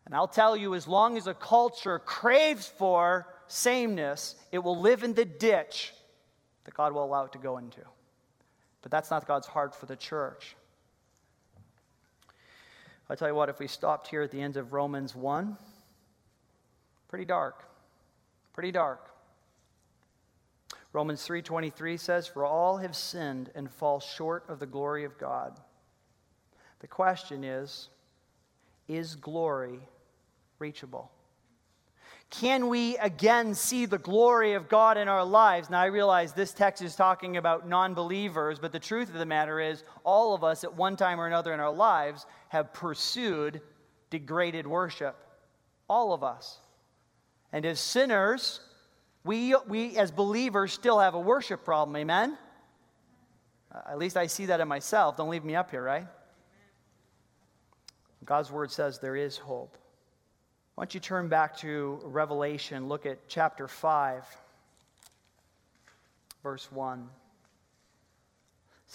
And 0.05 0.13
I'll 0.13 0.27
tell 0.27 0.57
you, 0.57 0.75
as 0.75 0.89
long 0.89 1.15
as 1.15 1.27
a 1.27 1.33
culture 1.33 1.99
craves 1.99 2.67
for 2.67 3.27
sameness, 3.47 4.35
it 4.51 4.59
will 4.59 4.77
live 4.77 5.05
in 5.05 5.13
the 5.13 5.23
ditch 5.23 5.93
that 6.65 6.73
God 6.73 6.91
will 6.91 7.05
allow 7.05 7.23
it 7.23 7.31
to 7.31 7.37
go 7.37 7.57
into. 7.57 7.79
But 8.81 8.91
that's 8.91 9.09
not 9.09 9.25
God's 9.25 9.47
heart 9.47 9.73
for 9.73 9.85
the 9.85 9.95
church. 9.95 10.57
I'll 13.09 13.15
tell 13.15 13.29
you 13.29 13.35
what, 13.35 13.47
if 13.47 13.57
we 13.57 13.67
stopped 13.67 14.09
here 14.09 14.23
at 14.23 14.31
the 14.31 14.41
end 14.41 14.57
of 14.57 14.73
Romans 14.73 15.15
1, 15.15 15.55
pretty 17.07 17.23
dark. 17.23 17.63
Pretty 18.51 18.73
dark. 18.73 19.13
Romans 20.97 21.23
3:23 21.27 21.95
says, 21.95 22.25
"For 22.25 22.43
all 22.43 22.77
have 22.77 22.95
sinned 22.95 23.51
and 23.53 23.71
fall 23.71 23.99
short 23.99 24.49
of 24.49 24.57
the 24.57 24.65
glory 24.65 25.03
of 25.03 25.15
God." 25.19 25.61
The 26.79 26.87
question 26.87 27.43
is, 27.43 27.89
is 28.87 29.15
glory 29.15 29.87
reachable? 30.57 31.11
Can 32.31 32.67
we 32.67 32.97
again 32.97 33.53
see 33.53 33.85
the 33.85 33.99
glory 33.99 34.55
of 34.55 34.69
God 34.69 34.97
in 34.97 35.07
our 35.07 35.23
lives? 35.23 35.69
Now, 35.69 35.81
I 35.81 35.85
realize 35.85 36.33
this 36.33 36.51
text 36.51 36.81
is 36.81 36.95
talking 36.95 37.37
about 37.37 37.67
non 37.67 37.93
believers, 37.93 38.57
but 38.57 38.71
the 38.71 38.79
truth 38.79 39.09
of 39.09 39.19
the 39.19 39.25
matter 39.27 39.59
is, 39.59 39.83
all 40.03 40.33
of 40.33 40.43
us 40.43 40.63
at 40.63 40.73
one 40.73 40.95
time 40.95 41.21
or 41.21 41.27
another 41.27 41.53
in 41.53 41.59
our 41.59 41.71
lives 41.71 42.25
have 42.49 42.73
pursued 42.73 43.61
degraded 44.09 44.65
worship. 44.65 45.15
All 45.87 46.11
of 46.11 46.23
us. 46.23 46.59
And 47.51 47.67
as 47.67 47.79
sinners, 47.79 48.61
we, 49.27 49.53
we 49.67 49.97
as 49.97 50.09
believers 50.09 50.73
still 50.73 50.99
have 50.99 51.13
a 51.13 51.19
worship 51.19 51.63
problem. 51.63 51.95
Amen? 51.97 52.37
Uh, 53.71 53.91
at 53.91 53.99
least 53.99 54.17
I 54.17 54.27
see 54.27 54.47
that 54.47 54.61
in 54.61 54.67
myself. 54.67 55.17
Don't 55.17 55.29
leave 55.29 55.43
me 55.43 55.55
up 55.55 55.69
here, 55.69 55.83
right? 55.83 56.07
God's 58.25 58.51
word 58.51 58.71
says 58.71 58.99
there 58.99 59.15
is 59.15 59.37
hope. 59.37 59.77
Why 60.75 60.83
don't 60.83 60.93
you 60.93 60.99
turn 60.99 61.27
back 61.27 61.57
to 61.57 61.99
Revelation, 62.03 62.87
look 62.87 63.05
at 63.05 63.27
chapter 63.27 63.67
5, 63.67 64.23
verse 66.43 66.71
1. 66.71 67.09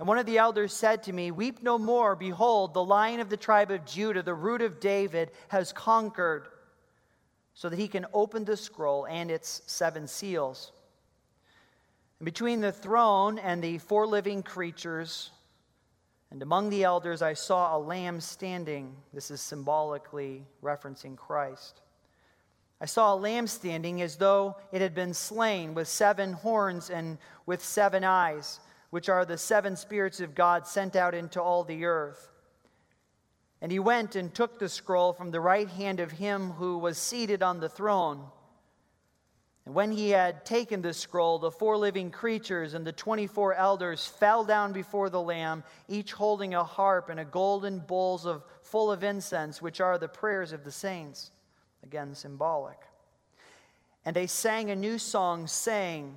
And 0.00 0.08
one 0.08 0.16
of 0.16 0.24
the 0.24 0.38
elders 0.38 0.72
said 0.72 1.02
to 1.02 1.12
me, 1.12 1.30
Weep 1.30 1.62
no 1.62 1.78
more. 1.78 2.16
Behold, 2.16 2.72
the 2.72 2.82
lion 2.82 3.20
of 3.20 3.28
the 3.28 3.36
tribe 3.36 3.70
of 3.70 3.84
Judah, 3.84 4.22
the 4.22 4.32
root 4.32 4.62
of 4.62 4.80
David, 4.80 5.30
has 5.48 5.74
conquered, 5.74 6.48
so 7.52 7.68
that 7.68 7.78
he 7.78 7.86
can 7.86 8.06
open 8.14 8.46
the 8.46 8.56
scroll 8.56 9.04
and 9.04 9.30
its 9.30 9.60
seven 9.66 10.08
seals. 10.08 10.72
And 12.18 12.24
between 12.24 12.62
the 12.62 12.72
throne 12.72 13.38
and 13.38 13.62
the 13.62 13.76
four 13.76 14.06
living 14.06 14.42
creatures, 14.42 15.32
and 16.30 16.40
among 16.40 16.70
the 16.70 16.82
elders, 16.82 17.20
I 17.20 17.34
saw 17.34 17.76
a 17.76 17.78
lamb 17.78 18.22
standing. 18.22 18.96
This 19.12 19.30
is 19.30 19.42
symbolically 19.42 20.46
referencing 20.62 21.14
Christ. 21.14 21.82
I 22.80 22.86
saw 22.86 23.12
a 23.12 23.16
lamb 23.16 23.46
standing 23.46 24.00
as 24.00 24.16
though 24.16 24.56
it 24.72 24.80
had 24.80 24.94
been 24.94 25.12
slain 25.12 25.74
with 25.74 25.88
seven 25.88 26.32
horns 26.32 26.88
and 26.88 27.18
with 27.44 27.62
seven 27.62 28.02
eyes, 28.02 28.60
which 28.90 29.08
are 29.08 29.24
the 29.24 29.38
seven 29.38 29.76
spirits 29.76 30.20
of 30.20 30.34
God 30.34 30.66
sent 30.66 30.96
out 30.96 31.14
into 31.14 31.40
all 31.40 31.64
the 31.64 31.84
earth. 31.84 32.30
And 33.62 33.70
he 33.70 33.78
went 33.78 34.16
and 34.16 34.34
took 34.34 34.58
the 34.58 34.68
scroll 34.68 35.12
from 35.12 35.30
the 35.30 35.40
right 35.40 35.68
hand 35.68 36.00
of 36.00 36.12
him 36.12 36.50
who 36.52 36.78
was 36.78 36.98
seated 36.98 37.42
on 37.42 37.60
the 37.60 37.68
throne. 37.68 38.24
And 39.66 39.74
when 39.74 39.92
he 39.92 40.10
had 40.10 40.44
taken 40.44 40.80
the 40.80 40.94
scroll, 40.94 41.38
the 41.38 41.50
four 41.50 41.76
living 41.76 42.10
creatures 42.10 42.74
and 42.74 42.86
the 42.86 42.92
24 42.92 43.54
elders 43.54 44.06
fell 44.06 44.44
down 44.44 44.72
before 44.72 45.10
the 45.10 45.20
Lamb, 45.20 45.62
each 45.86 46.12
holding 46.12 46.54
a 46.54 46.64
harp 46.64 47.10
and 47.10 47.20
a 47.20 47.24
golden 47.24 47.80
bowls 47.80 48.24
of, 48.24 48.42
full 48.62 48.90
of 48.90 49.04
incense, 49.04 49.60
which 49.60 49.80
are 49.80 49.98
the 49.98 50.08
prayers 50.08 50.52
of 50.52 50.64
the 50.64 50.72
saints. 50.72 51.30
Again, 51.82 52.14
symbolic. 52.14 52.78
And 54.04 54.16
they 54.16 54.26
sang 54.26 54.70
a 54.70 54.76
new 54.76 54.98
song, 54.98 55.46
saying, 55.46 56.16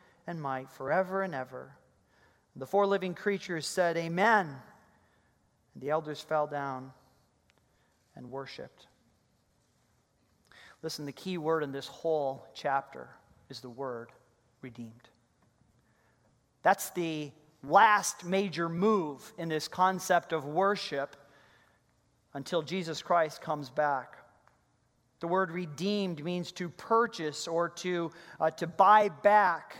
and 0.27 0.41
might 0.41 0.69
forever 0.71 1.23
and 1.23 1.33
ever. 1.35 1.75
The 2.55 2.65
four 2.65 2.85
living 2.85 3.13
creatures 3.13 3.65
said, 3.65 3.97
Amen. 3.97 4.47
And 5.73 5.83
the 5.83 5.89
elders 5.89 6.21
fell 6.21 6.47
down 6.47 6.91
and 8.15 8.29
worshiped. 8.29 8.87
Listen, 10.83 11.05
the 11.05 11.11
key 11.11 11.37
word 11.37 11.63
in 11.63 11.71
this 11.71 11.87
whole 11.87 12.45
chapter 12.53 13.07
is 13.49 13.61
the 13.61 13.69
word 13.69 14.11
redeemed. 14.61 15.09
That's 16.63 16.89
the 16.91 17.31
last 17.63 18.25
major 18.25 18.67
move 18.67 19.33
in 19.37 19.49
this 19.49 19.67
concept 19.67 20.33
of 20.33 20.45
worship 20.45 21.15
until 22.33 22.61
Jesus 22.61 23.01
Christ 23.01 23.41
comes 23.41 23.69
back. 23.69 24.17
The 25.19 25.27
word 25.27 25.51
redeemed 25.51 26.23
means 26.23 26.51
to 26.53 26.69
purchase 26.69 27.47
or 27.47 27.69
to, 27.69 28.11
uh, 28.39 28.49
to 28.51 28.65
buy 28.65 29.09
back. 29.09 29.77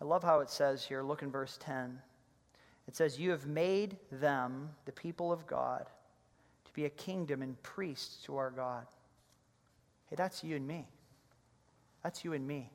I 0.00 0.04
love 0.04 0.22
how 0.22 0.40
it 0.40 0.50
says 0.50 0.84
here, 0.84 1.02
look 1.02 1.22
in 1.22 1.30
verse 1.30 1.58
10. 1.60 1.98
It 2.86 2.96
says, 2.96 3.18
You 3.18 3.30
have 3.30 3.46
made 3.46 3.96
them, 4.10 4.70
the 4.84 4.92
people 4.92 5.32
of 5.32 5.46
God, 5.46 5.86
to 6.64 6.72
be 6.72 6.84
a 6.84 6.90
kingdom 6.90 7.42
and 7.42 7.60
priests 7.62 8.22
to 8.24 8.36
our 8.36 8.50
God. 8.50 8.86
Hey, 10.08 10.16
that's 10.16 10.42
you 10.42 10.56
and 10.56 10.66
me. 10.66 10.86
That's 12.02 12.24
you 12.24 12.32
and 12.32 12.46
me. 12.46 12.70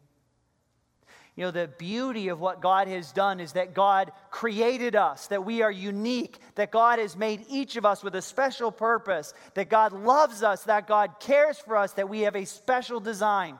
You 1.35 1.45
know, 1.45 1.51
the 1.51 1.67
beauty 1.67 2.27
of 2.27 2.39
what 2.39 2.61
God 2.61 2.87
has 2.87 3.11
done 3.11 3.39
is 3.39 3.53
that 3.53 3.73
God 3.73 4.11
created 4.29 4.95
us, 4.95 5.27
that 5.27 5.43
we 5.43 5.63
are 5.63 5.71
unique, 5.71 6.37
that 6.55 6.69
God 6.69 6.99
has 6.99 7.17
made 7.17 7.45
each 7.49 7.75
of 7.75 7.87
us 7.87 8.03
with 8.03 8.13
a 8.13 8.21
special 8.21 8.71
purpose, 8.71 9.33
that 9.55 9.67
God 9.67 9.93
loves 9.93 10.43
us, 10.43 10.63
that 10.65 10.87
God 10.87 11.19
cares 11.19 11.57
for 11.57 11.75
us, 11.75 11.93
that 11.93 12.09
we 12.09 12.21
have 12.21 12.35
a 12.35 12.45
special 12.45 12.99
design. 12.99 13.57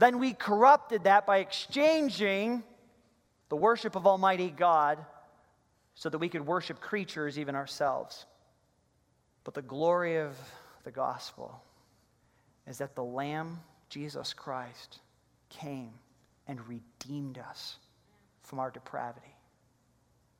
Then 0.00 0.18
we 0.18 0.32
corrupted 0.32 1.04
that 1.04 1.26
by 1.26 1.38
exchanging 1.38 2.62
the 3.50 3.56
worship 3.56 3.96
of 3.96 4.06
Almighty 4.06 4.48
God 4.48 5.04
so 5.94 6.08
that 6.08 6.16
we 6.16 6.30
could 6.30 6.46
worship 6.46 6.80
creatures, 6.80 7.38
even 7.38 7.54
ourselves. 7.54 8.24
But 9.44 9.52
the 9.52 9.60
glory 9.60 10.16
of 10.16 10.38
the 10.84 10.90
gospel 10.90 11.62
is 12.66 12.78
that 12.78 12.94
the 12.94 13.04
Lamb, 13.04 13.60
Jesus 13.90 14.32
Christ, 14.32 15.00
came 15.50 15.92
and 16.46 16.66
redeemed 16.66 17.36
us 17.36 17.76
from 18.40 18.58
our 18.58 18.70
depravity. 18.70 19.36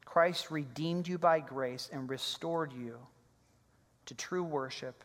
Christ 0.06 0.50
redeemed 0.50 1.06
you 1.06 1.18
by 1.18 1.40
grace 1.40 1.90
and 1.92 2.08
restored 2.08 2.72
you 2.72 2.96
to 4.06 4.14
true 4.14 4.42
worship 4.42 5.04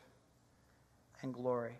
and 1.22 1.34
glory. 1.34 1.76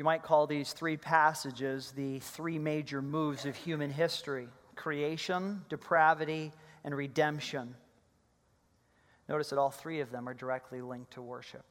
You 0.00 0.04
might 0.04 0.22
call 0.22 0.46
these 0.46 0.72
three 0.72 0.96
passages 0.96 1.92
the 1.94 2.20
three 2.20 2.58
major 2.58 3.02
moves 3.02 3.44
of 3.44 3.54
human 3.54 3.90
history 3.90 4.48
creation, 4.74 5.60
depravity, 5.68 6.52
and 6.84 6.96
redemption. 6.96 7.74
Notice 9.28 9.50
that 9.50 9.58
all 9.58 9.68
three 9.68 10.00
of 10.00 10.10
them 10.10 10.26
are 10.26 10.32
directly 10.32 10.80
linked 10.80 11.10
to 11.12 11.20
worship. 11.20 11.66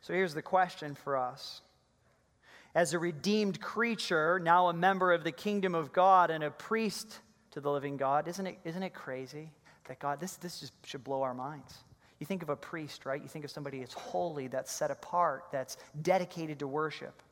So 0.00 0.14
here's 0.14 0.32
the 0.32 0.40
question 0.40 0.94
for 0.94 1.18
us. 1.18 1.60
As 2.74 2.94
a 2.94 2.98
redeemed 2.98 3.60
creature, 3.60 4.40
now 4.42 4.68
a 4.68 4.72
member 4.72 5.12
of 5.12 5.24
the 5.24 5.32
kingdom 5.32 5.74
of 5.74 5.92
God 5.92 6.30
and 6.30 6.42
a 6.42 6.50
priest 6.50 7.18
to 7.50 7.60
the 7.60 7.70
living 7.70 7.98
God, 7.98 8.28
isn't 8.28 8.46
it, 8.46 8.58
isn't 8.64 8.82
it 8.82 8.94
crazy 8.94 9.52
that 9.88 9.98
God, 9.98 10.20
this, 10.20 10.36
this 10.36 10.60
just 10.60 10.72
should 10.86 11.04
blow 11.04 11.20
our 11.20 11.34
minds? 11.34 11.84
You 12.18 12.26
think 12.26 12.42
of 12.42 12.48
a 12.48 12.56
priest, 12.56 13.04
right? 13.04 13.22
You 13.22 13.28
think 13.28 13.44
of 13.44 13.50
somebody 13.50 13.80
that's 13.80 13.94
holy, 13.94 14.46
that's 14.46 14.72
set 14.72 14.90
apart, 14.90 15.44
that's 15.52 15.76
dedicated 16.02 16.58
to 16.60 16.66
worship. 16.66 17.22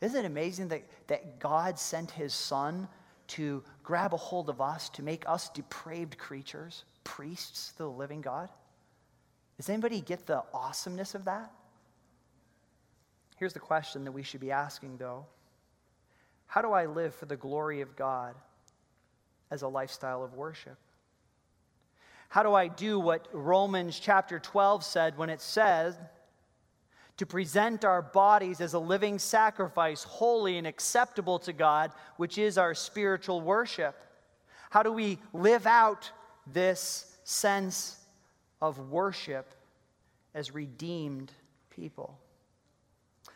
Isn't 0.00 0.24
it 0.24 0.26
amazing 0.26 0.68
that, 0.68 0.82
that 1.06 1.40
God 1.40 1.78
sent 1.78 2.10
his 2.10 2.34
son 2.34 2.88
to 3.28 3.62
grab 3.82 4.14
a 4.14 4.16
hold 4.16 4.48
of 4.48 4.60
us, 4.60 4.88
to 4.90 5.02
make 5.02 5.28
us 5.28 5.48
depraved 5.48 6.18
creatures? 6.18 6.84
priests 7.08 7.72
to 7.72 7.78
the 7.78 7.90
living 7.90 8.20
God? 8.20 8.50
Does 9.56 9.70
anybody 9.70 10.02
get 10.02 10.26
the 10.26 10.44
awesomeness 10.52 11.14
of 11.14 11.24
that? 11.24 11.50
Here's 13.36 13.54
the 13.54 13.60
question 13.60 14.04
that 14.04 14.12
we 14.12 14.22
should 14.22 14.40
be 14.40 14.52
asking, 14.52 14.98
though 14.98 15.24
How 16.46 16.60
do 16.60 16.72
I 16.72 16.84
live 16.86 17.14
for 17.14 17.26
the 17.26 17.36
glory 17.36 17.80
of 17.80 17.96
God 17.96 18.34
as 19.50 19.62
a 19.62 19.68
lifestyle 19.68 20.22
of 20.22 20.34
worship? 20.34 20.76
How 22.28 22.42
do 22.42 22.54
I 22.54 22.68
do 22.68 23.00
what 23.00 23.26
Romans 23.32 23.98
chapter 23.98 24.38
12 24.38 24.84
said 24.84 25.16
when 25.16 25.30
it 25.30 25.40
says, 25.40 25.96
to 27.18 27.26
present 27.26 27.84
our 27.84 28.00
bodies 28.00 28.60
as 28.60 28.74
a 28.74 28.78
living 28.78 29.18
sacrifice, 29.18 30.04
holy 30.04 30.56
and 30.56 30.66
acceptable 30.66 31.38
to 31.40 31.52
God, 31.52 31.90
which 32.16 32.38
is 32.38 32.56
our 32.56 32.74
spiritual 32.74 33.40
worship? 33.40 33.96
How 34.70 34.82
do 34.82 34.92
we 34.92 35.18
live 35.32 35.66
out 35.66 36.10
this 36.46 37.16
sense 37.24 37.96
of 38.62 38.90
worship 38.90 39.52
as 40.34 40.54
redeemed 40.54 41.32
people? 41.70 42.18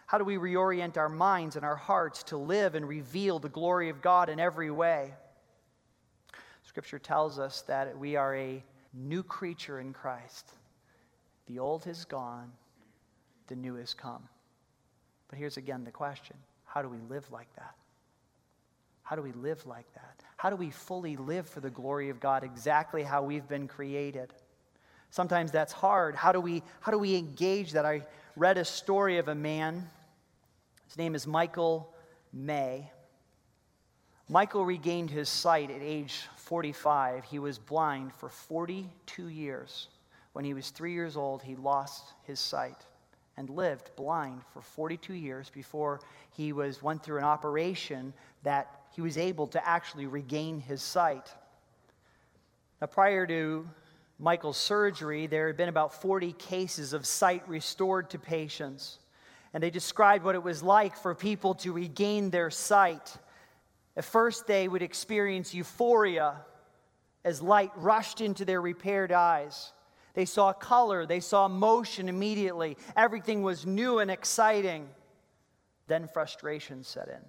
How 0.07 0.19
do 0.19 0.25
we 0.25 0.37
reorient 0.37 0.97
our 0.97 1.09
minds 1.09 1.57
and 1.57 1.65
our 1.65 1.77
hearts 1.77 2.23
to 2.25 2.37
live 2.37 2.75
and 2.75 2.87
reveal 2.87 3.39
the 3.39 3.49
glory 3.49 3.89
of 3.89 4.01
God 4.01 4.29
in 4.29 4.39
every 4.39 4.71
way? 4.71 5.15
Scripture 6.63 6.99
tells 6.99 7.39
us 7.39 7.63
that 7.63 7.99
we 7.99 8.15
are 8.15 8.37
a 8.37 8.63
new 8.93 9.23
creature 9.23 9.81
in 9.81 9.93
Christ. 9.93 10.51
The 11.47 11.59
old 11.59 11.85
has 11.85 12.05
gone, 12.05 12.53
the 13.49 13.57
new 13.57 13.75
has 13.77 13.95
come. 13.95 14.23
But 15.29 15.39
here's 15.39 15.57
again 15.57 15.85
the 15.85 15.91
question 15.91 16.37
how 16.65 16.83
do 16.83 16.89
we 16.89 16.99
live 17.09 17.31
like 17.31 17.55
that? 17.57 17.75
How 19.03 19.17
do 19.17 19.23
we 19.23 19.33
live 19.33 19.67
like 19.67 19.93
that? 19.95 20.23
How 20.37 20.49
do 20.49 20.57
we 20.57 20.71
fully 20.71 21.17
live 21.17 21.49
for 21.49 21.61
the 21.61 21.71
glory 21.71 22.09
of 22.09 22.21
God 22.21 22.45
exactly 22.45 23.03
how 23.03 23.23
we've 23.23 23.47
been 23.49 23.69
created? 23.69 24.33
Sometimes 25.11 25.51
that's 25.51 25.73
hard. 25.73 26.15
How 26.15 26.33
do 26.33 26.41
we, 26.41 26.63
how 26.81 26.91
do 26.91 26.99
we 26.99 27.17
engage 27.17 27.73
that? 27.73 27.85
I 27.85 28.07
read 28.37 28.57
a 28.57 28.65
story 28.65 29.19
of 29.19 29.29
a 29.29 29.35
man. 29.35 29.91
His 30.87 30.97
name 30.97 31.15
is 31.15 31.27
Michael 31.27 31.93
May. 32.33 32.91
Michael 34.29 34.65
regained 34.65 35.11
his 35.11 35.29
sight 35.29 35.71
at 35.71 35.83
age 35.83 36.23
45. 36.53 37.25
He 37.25 37.39
was 37.39 37.59
blind 37.59 38.13
for 38.13 38.29
42 38.29 39.29
years. 39.29 39.89
When 40.35 40.45
he 40.45 40.53
was 40.53 40.69
three 40.69 40.93
years 40.93 41.17
old, 41.17 41.43
he 41.43 41.57
lost 41.57 42.13
his 42.25 42.39
sight 42.39 42.77
and 43.39 43.49
lived 43.49 43.91
blind 43.97 44.43
for 44.53 44.61
42 44.61 45.15
years 45.15 45.49
before 45.49 46.01
he 46.37 46.53
was, 46.53 46.83
went 46.83 47.03
through 47.03 47.17
an 47.17 47.25
operation 47.25 48.13
that 48.43 48.83
he 48.95 49.01
was 49.01 49.17
able 49.17 49.47
to 49.47 49.67
actually 49.67 50.05
regain 50.05 50.61
his 50.61 50.83
sight. 50.83 51.33
Now, 52.83 52.87
prior 52.87 53.27
to 53.29 53.67
Michael's 54.19 54.59
surgery, 54.59 55.27
there 55.27 55.47
had 55.47 55.57
been 55.57 55.71
about 55.71 56.03
40 56.03 56.35
cases 56.35 56.93
of 56.93 57.07
sight 57.07 57.49
restored 57.49 58.11
to 58.11 58.19
patients. 58.19 58.99
And 59.55 59.63
they 59.63 59.71
described 59.71 60.23
what 60.23 60.35
it 60.35 60.43
was 60.43 60.63
like 60.63 60.99
for 60.99 61.15
people 61.15 61.55
to 61.55 61.73
regain 61.73 62.29
their 62.29 62.51
sight. 62.51 63.17
At 63.97 64.05
first, 64.05 64.47
they 64.47 64.69
would 64.69 64.83
experience 64.83 65.55
euphoria 65.55 66.37
as 67.25 67.43
light 67.43 67.73
rushed 67.77 68.21
into 68.21 68.45
their 68.45 68.61
repaired 68.61 69.13
eyes. 69.13 69.73
They 70.15 70.25
saw 70.25 70.53
color, 70.53 71.07
they 71.07 71.21
saw 71.21 71.49
motion 71.49 72.09
immediately. 72.09 72.77
Everything 72.97 73.43
was 73.43 73.67
new 73.67 73.99
and 73.99 74.11
exciting. 74.11 74.89
Then 75.87 76.09
frustration 76.09 76.85
set 76.85 77.09
in. 77.09 77.21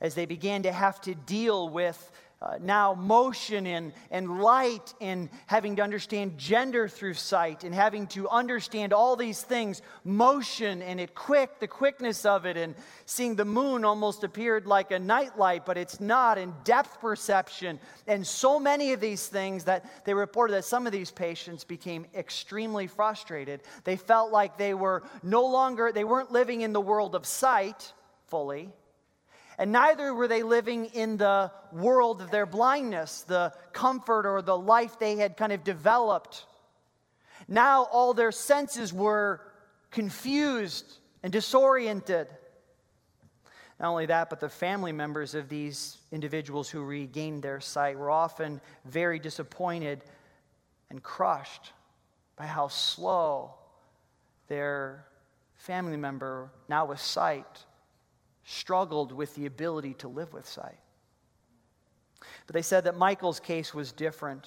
As 0.00 0.14
they 0.14 0.26
began 0.26 0.64
to 0.64 0.72
have 0.72 1.00
to 1.02 1.14
deal 1.14 1.68
with 1.68 2.10
uh, 2.42 2.58
now 2.60 2.92
motion 2.92 3.68
and, 3.68 3.92
and 4.10 4.40
light 4.40 4.94
and 5.00 5.28
having 5.46 5.76
to 5.76 5.82
understand 5.82 6.36
gender 6.36 6.88
through 6.88 7.14
sight 7.14 7.62
and 7.62 7.72
having 7.72 8.04
to 8.08 8.28
understand 8.28 8.92
all 8.92 9.14
these 9.14 9.40
things 9.42 9.80
motion 10.02 10.82
and 10.82 11.00
it 11.00 11.14
quick 11.14 11.60
the 11.60 11.68
quickness 11.68 12.24
of 12.24 12.44
it. 12.44 12.56
And 12.56 12.74
seeing 13.06 13.36
the 13.36 13.44
moon 13.44 13.84
almost 13.84 14.24
appeared 14.24 14.66
like 14.66 14.90
a 14.90 14.98
nightlight 14.98 15.64
but 15.64 15.78
it's 15.78 16.00
not 16.00 16.36
and 16.36 16.52
depth 16.64 17.00
perception. 17.00 17.78
And 18.08 18.26
so 18.26 18.58
many 18.58 18.92
of 18.92 19.00
these 19.00 19.28
things 19.28 19.64
that 19.64 20.04
they 20.04 20.14
reported 20.14 20.54
that 20.54 20.64
some 20.64 20.84
of 20.86 20.92
these 20.92 21.12
patients 21.12 21.62
became 21.62 22.06
extremely 22.12 22.88
frustrated. 22.88 23.60
They 23.84 23.96
felt 23.96 24.32
like 24.32 24.58
they 24.58 24.74
were 24.74 25.04
no 25.22 25.46
longer 25.46 25.92
they 25.92 26.04
weren't 26.04 26.32
living 26.32 26.62
in 26.62 26.72
the 26.72 26.80
world 26.80 27.14
of 27.14 27.24
sight 27.24 27.92
fully 28.26 28.72
and 29.62 29.70
neither 29.70 30.12
were 30.12 30.26
they 30.26 30.42
living 30.42 30.86
in 30.86 31.16
the 31.16 31.48
world 31.70 32.20
of 32.20 32.32
their 32.32 32.46
blindness, 32.46 33.22
the 33.22 33.52
comfort 33.72 34.26
or 34.26 34.42
the 34.42 34.58
life 34.58 34.98
they 34.98 35.14
had 35.14 35.36
kind 35.36 35.52
of 35.52 35.62
developed. 35.62 36.46
Now 37.46 37.84
all 37.84 38.12
their 38.12 38.32
senses 38.32 38.92
were 38.92 39.40
confused 39.92 40.98
and 41.22 41.32
disoriented. 41.32 42.26
Not 43.78 43.90
only 43.90 44.06
that, 44.06 44.30
but 44.30 44.40
the 44.40 44.48
family 44.48 44.90
members 44.90 45.36
of 45.36 45.48
these 45.48 45.96
individuals 46.10 46.68
who 46.68 46.82
regained 46.82 47.44
their 47.44 47.60
sight 47.60 47.96
were 47.96 48.10
often 48.10 48.60
very 48.84 49.20
disappointed 49.20 50.02
and 50.90 51.00
crushed 51.04 51.70
by 52.34 52.46
how 52.46 52.66
slow 52.66 53.54
their 54.48 55.06
family 55.54 55.96
member, 55.96 56.50
now 56.68 56.84
with 56.84 56.98
sight, 56.98 57.64
struggled 58.44 59.12
with 59.12 59.34
the 59.34 59.46
ability 59.46 59.94
to 59.94 60.08
live 60.08 60.32
with 60.32 60.46
sight. 60.48 60.78
But 62.46 62.54
they 62.54 62.62
said 62.62 62.84
that 62.84 62.96
Michael's 62.96 63.40
case 63.40 63.74
was 63.74 63.92
different. 63.92 64.46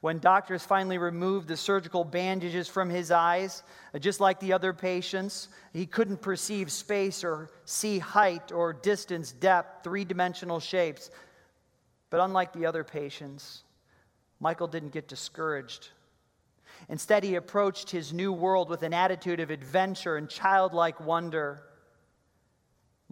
When 0.00 0.18
doctors 0.18 0.64
finally 0.64 0.98
removed 0.98 1.48
the 1.48 1.56
surgical 1.56 2.04
bandages 2.04 2.68
from 2.68 2.90
his 2.90 3.10
eyes, 3.10 3.62
uh, 3.94 3.98
just 3.98 4.20
like 4.20 4.38
the 4.38 4.52
other 4.52 4.74
patients, 4.74 5.48
he 5.72 5.86
couldn't 5.86 6.20
perceive 6.20 6.70
space 6.70 7.24
or 7.24 7.48
see 7.64 7.98
height 7.98 8.52
or 8.52 8.74
distance, 8.74 9.32
depth, 9.32 9.82
three 9.82 10.04
dimensional 10.04 10.60
shapes. 10.60 11.10
But 12.10 12.20
unlike 12.20 12.52
the 12.52 12.66
other 12.66 12.84
patients, 12.84 13.62
Michael 14.40 14.66
didn't 14.66 14.92
get 14.92 15.08
discouraged. 15.08 15.88
Instead, 16.88 17.24
he 17.24 17.36
approached 17.36 17.90
his 17.90 18.12
new 18.12 18.32
world 18.32 18.68
with 18.68 18.82
an 18.82 18.92
attitude 18.92 19.40
of 19.40 19.50
adventure 19.50 20.16
and 20.16 20.28
childlike 20.28 21.00
wonder. 21.00 21.62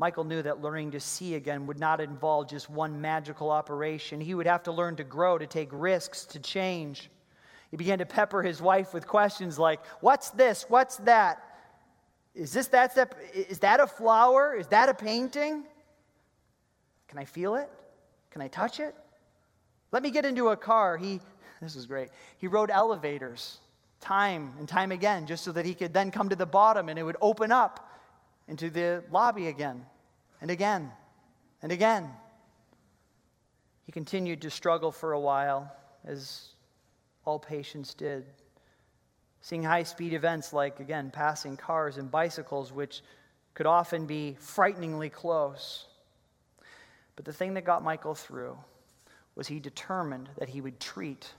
Michael 0.02 0.24
knew 0.24 0.42
that 0.42 0.60
learning 0.60 0.90
to 0.90 0.98
see 0.98 1.36
again 1.36 1.64
would 1.68 1.78
not 1.78 2.00
involve 2.00 2.50
just 2.50 2.68
one 2.68 3.00
magical 3.00 3.52
operation. 3.52 4.20
He 4.20 4.34
would 4.34 4.48
have 4.48 4.64
to 4.64 4.72
learn 4.72 4.96
to 4.96 5.04
grow, 5.04 5.38
to 5.38 5.46
take 5.46 5.68
risks, 5.70 6.24
to 6.24 6.40
change. 6.40 7.08
He 7.70 7.76
began 7.76 8.00
to 8.00 8.04
pepper 8.04 8.42
his 8.42 8.60
wife 8.60 8.92
with 8.92 9.06
questions 9.06 9.60
like, 9.60 9.78
What's 10.00 10.30
this? 10.30 10.66
What's 10.68 10.96
that? 10.96 11.40
Is 12.34 12.52
this 12.52 12.66
that 12.66 12.96
that 12.96 13.78
a 13.78 13.86
flower? 13.86 14.56
Is 14.56 14.66
that 14.66 14.88
a 14.88 14.94
painting? 14.94 15.62
Can 17.06 17.20
I 17.20 17.24
feel 17.24 17.54
it? 17.54 17.70
Can 18.32 18.42
I 18.42 18.48
touch 18.48 18.80
it? 18.80 18.96
Let 19.92 20.02
me 20.02 20.10
get 20.10 20.24
into 20.24 20.48
a 20.48 20.56
car. 20.56 20.96
He, 20.96 21.20
this 21.62 21.76
is 21.76 21.86
great. 21.86 22.08
He 22.38 22.48
rode 22.48 22.72
elevators 22.72 23.60
time 24.00 24.52
and 24.58 24.68
time 24.68 24.90
again 24.90 25.28
just 25.28 25.44
so 25.44 25.52
that 25.52 25.64
he 25.64 25.74
could 25.74 25.94
then 25.94 26.10
come 26.10 26.28
to 26.28 26.34
the 26.34 26.44
bottom 26.44 26.88
and 26.88 26.98
it 26.98 27.04
would 27.04 27.18
open 27.20 27.52
up 27.52 27.88
into 28.48 28.68
the 28.68 29.04
lobby 29.12 29.46
again 29.46 29.86
and 30.42 30.50
again 30.50 30.90
and 31.62 31.72
again. 31.72 32.10
He 33.86 33.92
continued 33.92 34.42
to 34.42 34.50
struggle 34.50 34.92
for 34.92 35.12
a 35.12 35.20
while, 35.20 35.72
as 36.04 36.48
all 37.24 37.38
patients 37.38 37.94
did, 37.94 38.26
seeing 39.40 39.62
high 39.62 39.84
speed 39.84 40.12
events 40.12 40.52
like, 40.52 40.80
again, 40.80 41.10
passing 41.10 41.56
cars 41.56 41.96
and 41.96 42.10
bicycles, 42.10 42.72
which 42.72 43.02
could 43.54 43.66
often 43.66 44.06
be 44.06 44.36
frighteningly 44.38 45.08
close. 45.08 45.86
But 47.16 47.24
the 47.24 47.32
thing 47.32 47.54
that 47.54 47.64
got 47.64 47.82
Michael 47.82 48.14
through 48.14 48.58
was 49.34 49.46
he 49.46 49.60
determined 49.60 50.28
that 50.38 50.48
he 50.48 50.60
would 50.60 50.80
treat 50.80 51.32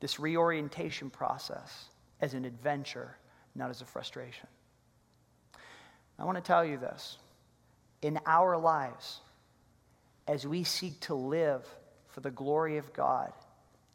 this 0.00 0.20
reorientation 0.20 1.10
process 1.10 1.86
as 2.20 2.34
an 2.34 2.44
adventure, 2.44 3.16
not 3.54 3.70
as 3.70 3.80
a 3.80 3.84
frustration. 3.84 4.48
I 6.18 6.24
want 6.24 6.36
to 6.36 6.42
tell 6.42 6.64
you 6.64 6.76
this. 6.76 7.18
In 8.02 8.18
our 8.26 8.56
lives, 8.56 9.20
as 10.26 10.46
we 10.46 10.62
seek 10.64 11.00
to 11.00 11.14
live 11.14 11.66
for 12.08 12.20
the 12.20 12.30
glory 12.30 12.76
of 12.76 12.92
God, 12.92 13.32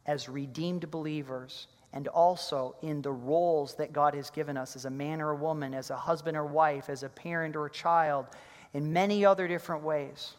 as 0.06 0.28
redeemed 0.28 0.90
believers, 0.90 1.66
and 1.92 2.08
also 2.08 2.74
in 2.82 3.02
the 3.02 3.12
roles 3.12 3.76
that 3.76 3.92
God 3.92 4.14
has 4.14 4.30
given 4.30 4.56
us 4.56 4.76
as 4.76 4.84
a 4.84 4.90
man 4.90 5.20
or 5.20 5.30
a 5.30 5.36
woman, 5.36 5.72
as 5.72 5.90
a 5.90 5.96
husband 5.96 6.36
or 6.36 6.44
wife, 6.44 6.90
as 6.90 7.02
a 7.02 7.08
parent 7.08 7.56
or 7.56 7.66
a 7.66 7.70
child, 7.70 8.26
in 8.74 8.92
many 8.92 9.24
other 9.24 9.46
different 9.46 9.84
ways. 9.84 10.34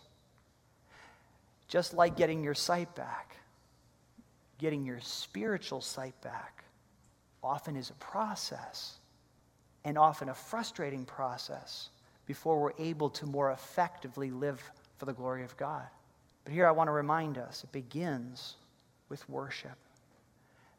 Just 1.67 1.93
like 1.93 2.17
getting 2.17 2.43
your 2.43 2.53
sight 2.53 2.93
back, 2.93 3.37
getting 4.59 4.85
your 4.85 4.99
spiritual 4.99 5.81
sight 5.81 6.19
back 6.21 6.65
often 7.41 7.75
is 7.75 7.89
a 7.89 7.93
process 7.93 8.97
and 9.83 9.97
often 9.97 10.29
a 10.29 10.33
frustrating 10.33 11.05
process 11.05 11.89
before 12.25 12.59
we're 12.59 12.71
able 12.79 13.09
to 13.09 13.25
more 13.25 13.51
effectively 13.51 14.31
live 14.31 14.61
for 14.97 15.05
the 15.05 15.13
glory 15.13 15.43
of 15.43 15.55
God. 15.57 15.85
But 16.43 16.53
here 16.53 16.67
I 16.67 16.71
want 16.71 16.87
to 16.87 16.91
remind 16.91 17.37
us 17.37 17.63
it 17.63 17.71
begins 17.71 18.55
with 19.09 19.27
worship. 19.29 19.77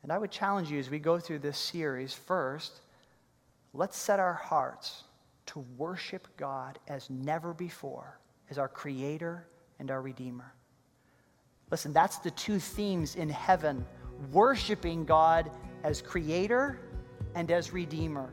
And 0.02 0.12
I 0.12 0.18
would 0.18 0.30
challenge 0.30 0.70
you 0.70 0.78
as 0.78 0.90
we 0.90 0.98
go 0.98 1.18
through 1.18 1.40
this 1.40 1.58
series 1.58 2.12
first, 2.12 2.80
let's 3.74 3.98
set 3.98 4.20
our 4.20 4.34
hearts 4.34 5.04
to 5.46 5.64
worship 5.76 6.28
God 6.36 6.78
as 6.88 7.10
never 7.10 7.52
before, 7.52 8.18
as 8.50 8.58
our 8.58 8.68
Creator 8.68 9.46
and 9.78 9.90
our 9.90 10.00
Redeemer. 10.00 10.52
Listen, 11.70 11.92
that's 11.92 12.18
the 12.18 12.30
two 12.32 12.58
themes 12.58 13.16
in 13.16 13.28
heaven 13.28 13.84
worshiping 14.32 15.04
God 15.04 15.50
as 15.82 16.00
Creator 16.00 16.80
and 17.34 17.50
as 17.50 17.72
Redeemer. 17.72 18.32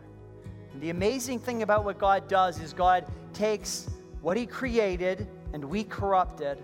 And 0.74 0.82
the 0.82 0.90
amazing 0.90 1.40
thing 1.40 1.62
about 1.62 1.86
what 1.86 2.00
God 2.00 2.28
does 2.28 2.60
is 2.60 2.74
God 2.74 3.06
takes 3.34 3.90
what 4.22 4.36
He 4.36 4.46
created 4.46 5.28
and 5.54 5.64
we 5.64 5.84
corrupted, 5.84 6.58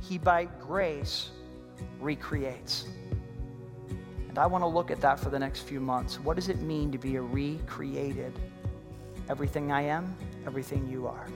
He 0.00 0.18
by 0.18 0.44
grace 0.60 1.30
recreates. 2.00 2.86
And 4.28 4.38
I 4.38 4.46
want 4.46 4.62
to 4.62 4.68
look 4.68 4.90
at 4.90 5.00
that 5.00 5.18
for 5.18 5.30
the 5.30 5.38
next 5.38 5.62
few 5.62 5.80
months. 5.80 6.20
What 6.20 6.36
does 6.36 6.48
it 6.48 6.60
mean 6.60 6.92
to 6.92 6.98
be 6.98 7.16
a 7.16 7.22
recreated? 7.22 8.38
Everything 9.28 9.72
I 9.72 9.82
am, 9.82 10.16
everything 10.46 10.88
you 10.88 11.06
are. 11.06 11.26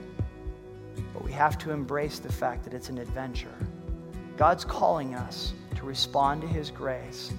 But 1.13 1.23
we 1.23 1.31
have 1.33 1.57
to 1.59 1.71
embrace 1.71 2.19
the 2.19 2.31
fact 2.31 2.63
that 2.63 2.73
it's 2.73 2.89
an 2.89 2.97
adventure. 2.97 3.55
God's 4.37 4.63
calling 4.63 5.15
us 5.15 5.53
to 5.75 5.85
respond 5.85 6.41
to 6.41 6.47
His 6.47 6.71
grace 6.71 7.33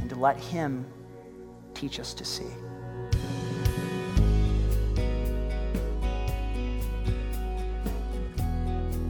and 0.00 0.08
to 0.10 0.16
let 0.16 0.36
Him 0.36 0.86
teach 1.74 1.98
us 1.98 2.14
to 2.14 2.24
see. 2.24 2.44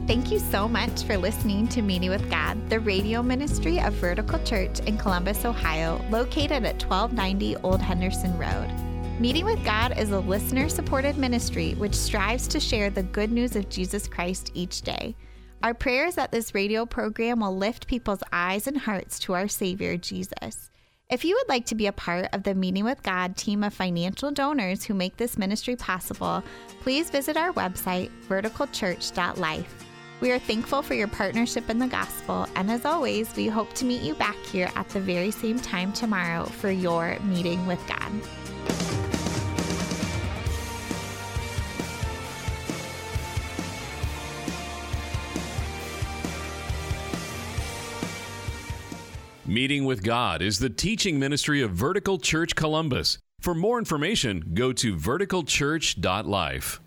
Thank 0.07 0.31
you 0.31 0.39
so 0.39 0.69
much 0.69 1.03
for 1.03 1.17
listening 1.17 1.67
to 1.67 1.81
Meeting 1.81 2.09
with 2.09 2.29
God, 2.29 2.69
the 2.69 2.79
radio 2.79 3.21
ministry 3.21 3.81
of 3.81 3.93
Vertical 3.95 4.41
Church 4.45 4.79
in 4.79 4.97
Columbus, 4.97 5.43
Ohio, 5.43 6.01
located 6.09 6.63
at 6.63 6.81
1290 6.81 7.57
Old 7.57 7.81
Henderson 7.81 8.37
Road. 8.37 8.69
Meeting 9.19 9.43
with 9.43 9.61
God 9.65 9.97
is 9.97 10.11
a 10.11 10.19
listener 10.19 10.69
supported 10.69 11.17
ministry 11.17 11.73
which 11.73 11.93
strives 11.93 12.47
to 12.47 12.59
share 12.61 12.89
the 12.89 13.03
good 13.03 13.33
news 13.33 13.57
of 13.57 13.67
Jesus 13.67 14.07
Christ 14.07 14.49
each 14.53 14.81
day. 14.81 15.13
Our 15.61 15.73
prayer 15.73 16.05
is 16.05 16.15
that 16.15 16.31
this 16.31 16.55
radio 16.55 16.85
program 16.85 17.41
will 17.41 17.57
lift 17.57 17.87
people's 17.87 18.23
eyes 18.31 18.65
and 18.65 18.77
hearts 18.77 19.19
to 19.19 19.33
our 19.33 19.49
Savior, 19.49 19.97
Jesus. 19.97 20.71
If 21.09 21.25
you 21.25 21.35
would 21.35 21.49
like 21.49 21.65
to 21.65 21.75
be 21.75 21.87
a 21.87 21.91
part 21.91 22.29
of 22.31 22.43
the 22.43 22.55
Meeting 22.55 22.85
with 22.85 23.03
God 23.03 23.35
team 23.35 23.61
of 23.61 23.73
financial 23.73 24.31
donors 24.31 24.85
who 24.85 24.93
make 24.93 25.17
this 25.17 25.37
ministry 25.37 25.75
possible, 25.75 26.41
please 26.79 27.09
visit 27.09 27.35
our 27.35 27.51
website, 27.51 28.09
verticalchurch.life. 28.29 29.86
We 30.19 30.31
are 30.31 30.39
thankful 30.39 30.81
for 30.81 30.95
your 30.95 31.07
partnership 31.07 31.69
in 31.69 31.77
the 31.77 31.85
gospel, 31.85 32.47
and 32.55 32.71
as 32.71 32.85
always, 32.85 33.35
we 33.35 33.47
hope 33.47 33.73
to 33.73 33.85
meet 33.85 34.01
you 34.01 34.15
back 34.15 34.35
here 34.45 34.71
at 34.75 34.89
the 34.89 34.99
very 34.99 35.29
same 35.29 35.59
time 35.59 35.93
tomorrow 35.93 36.45
for 36.45 36.71
your 36.71 37.19
meeting 37.19 37.67
with 37.67 37.79
God. 37.87 38.11
Meeting 49.45 49.85
with 49.85 50.03
God 50.03 50.41
is 50.41 50.57
the 50.57 50.69
teaching 50.69 51.19
ministry 51.19 51.61
of 51.61 51.71
Vertical 51.71 52.17
Church 52.17 52.55
Columbus. 52.55 53.19
For 53.39 53.53
more 53.53 53.77
information, 53.77 54.51
go 54.55 54.73
to 54.73 54.95
verticalchurch.life. 54.95 56.81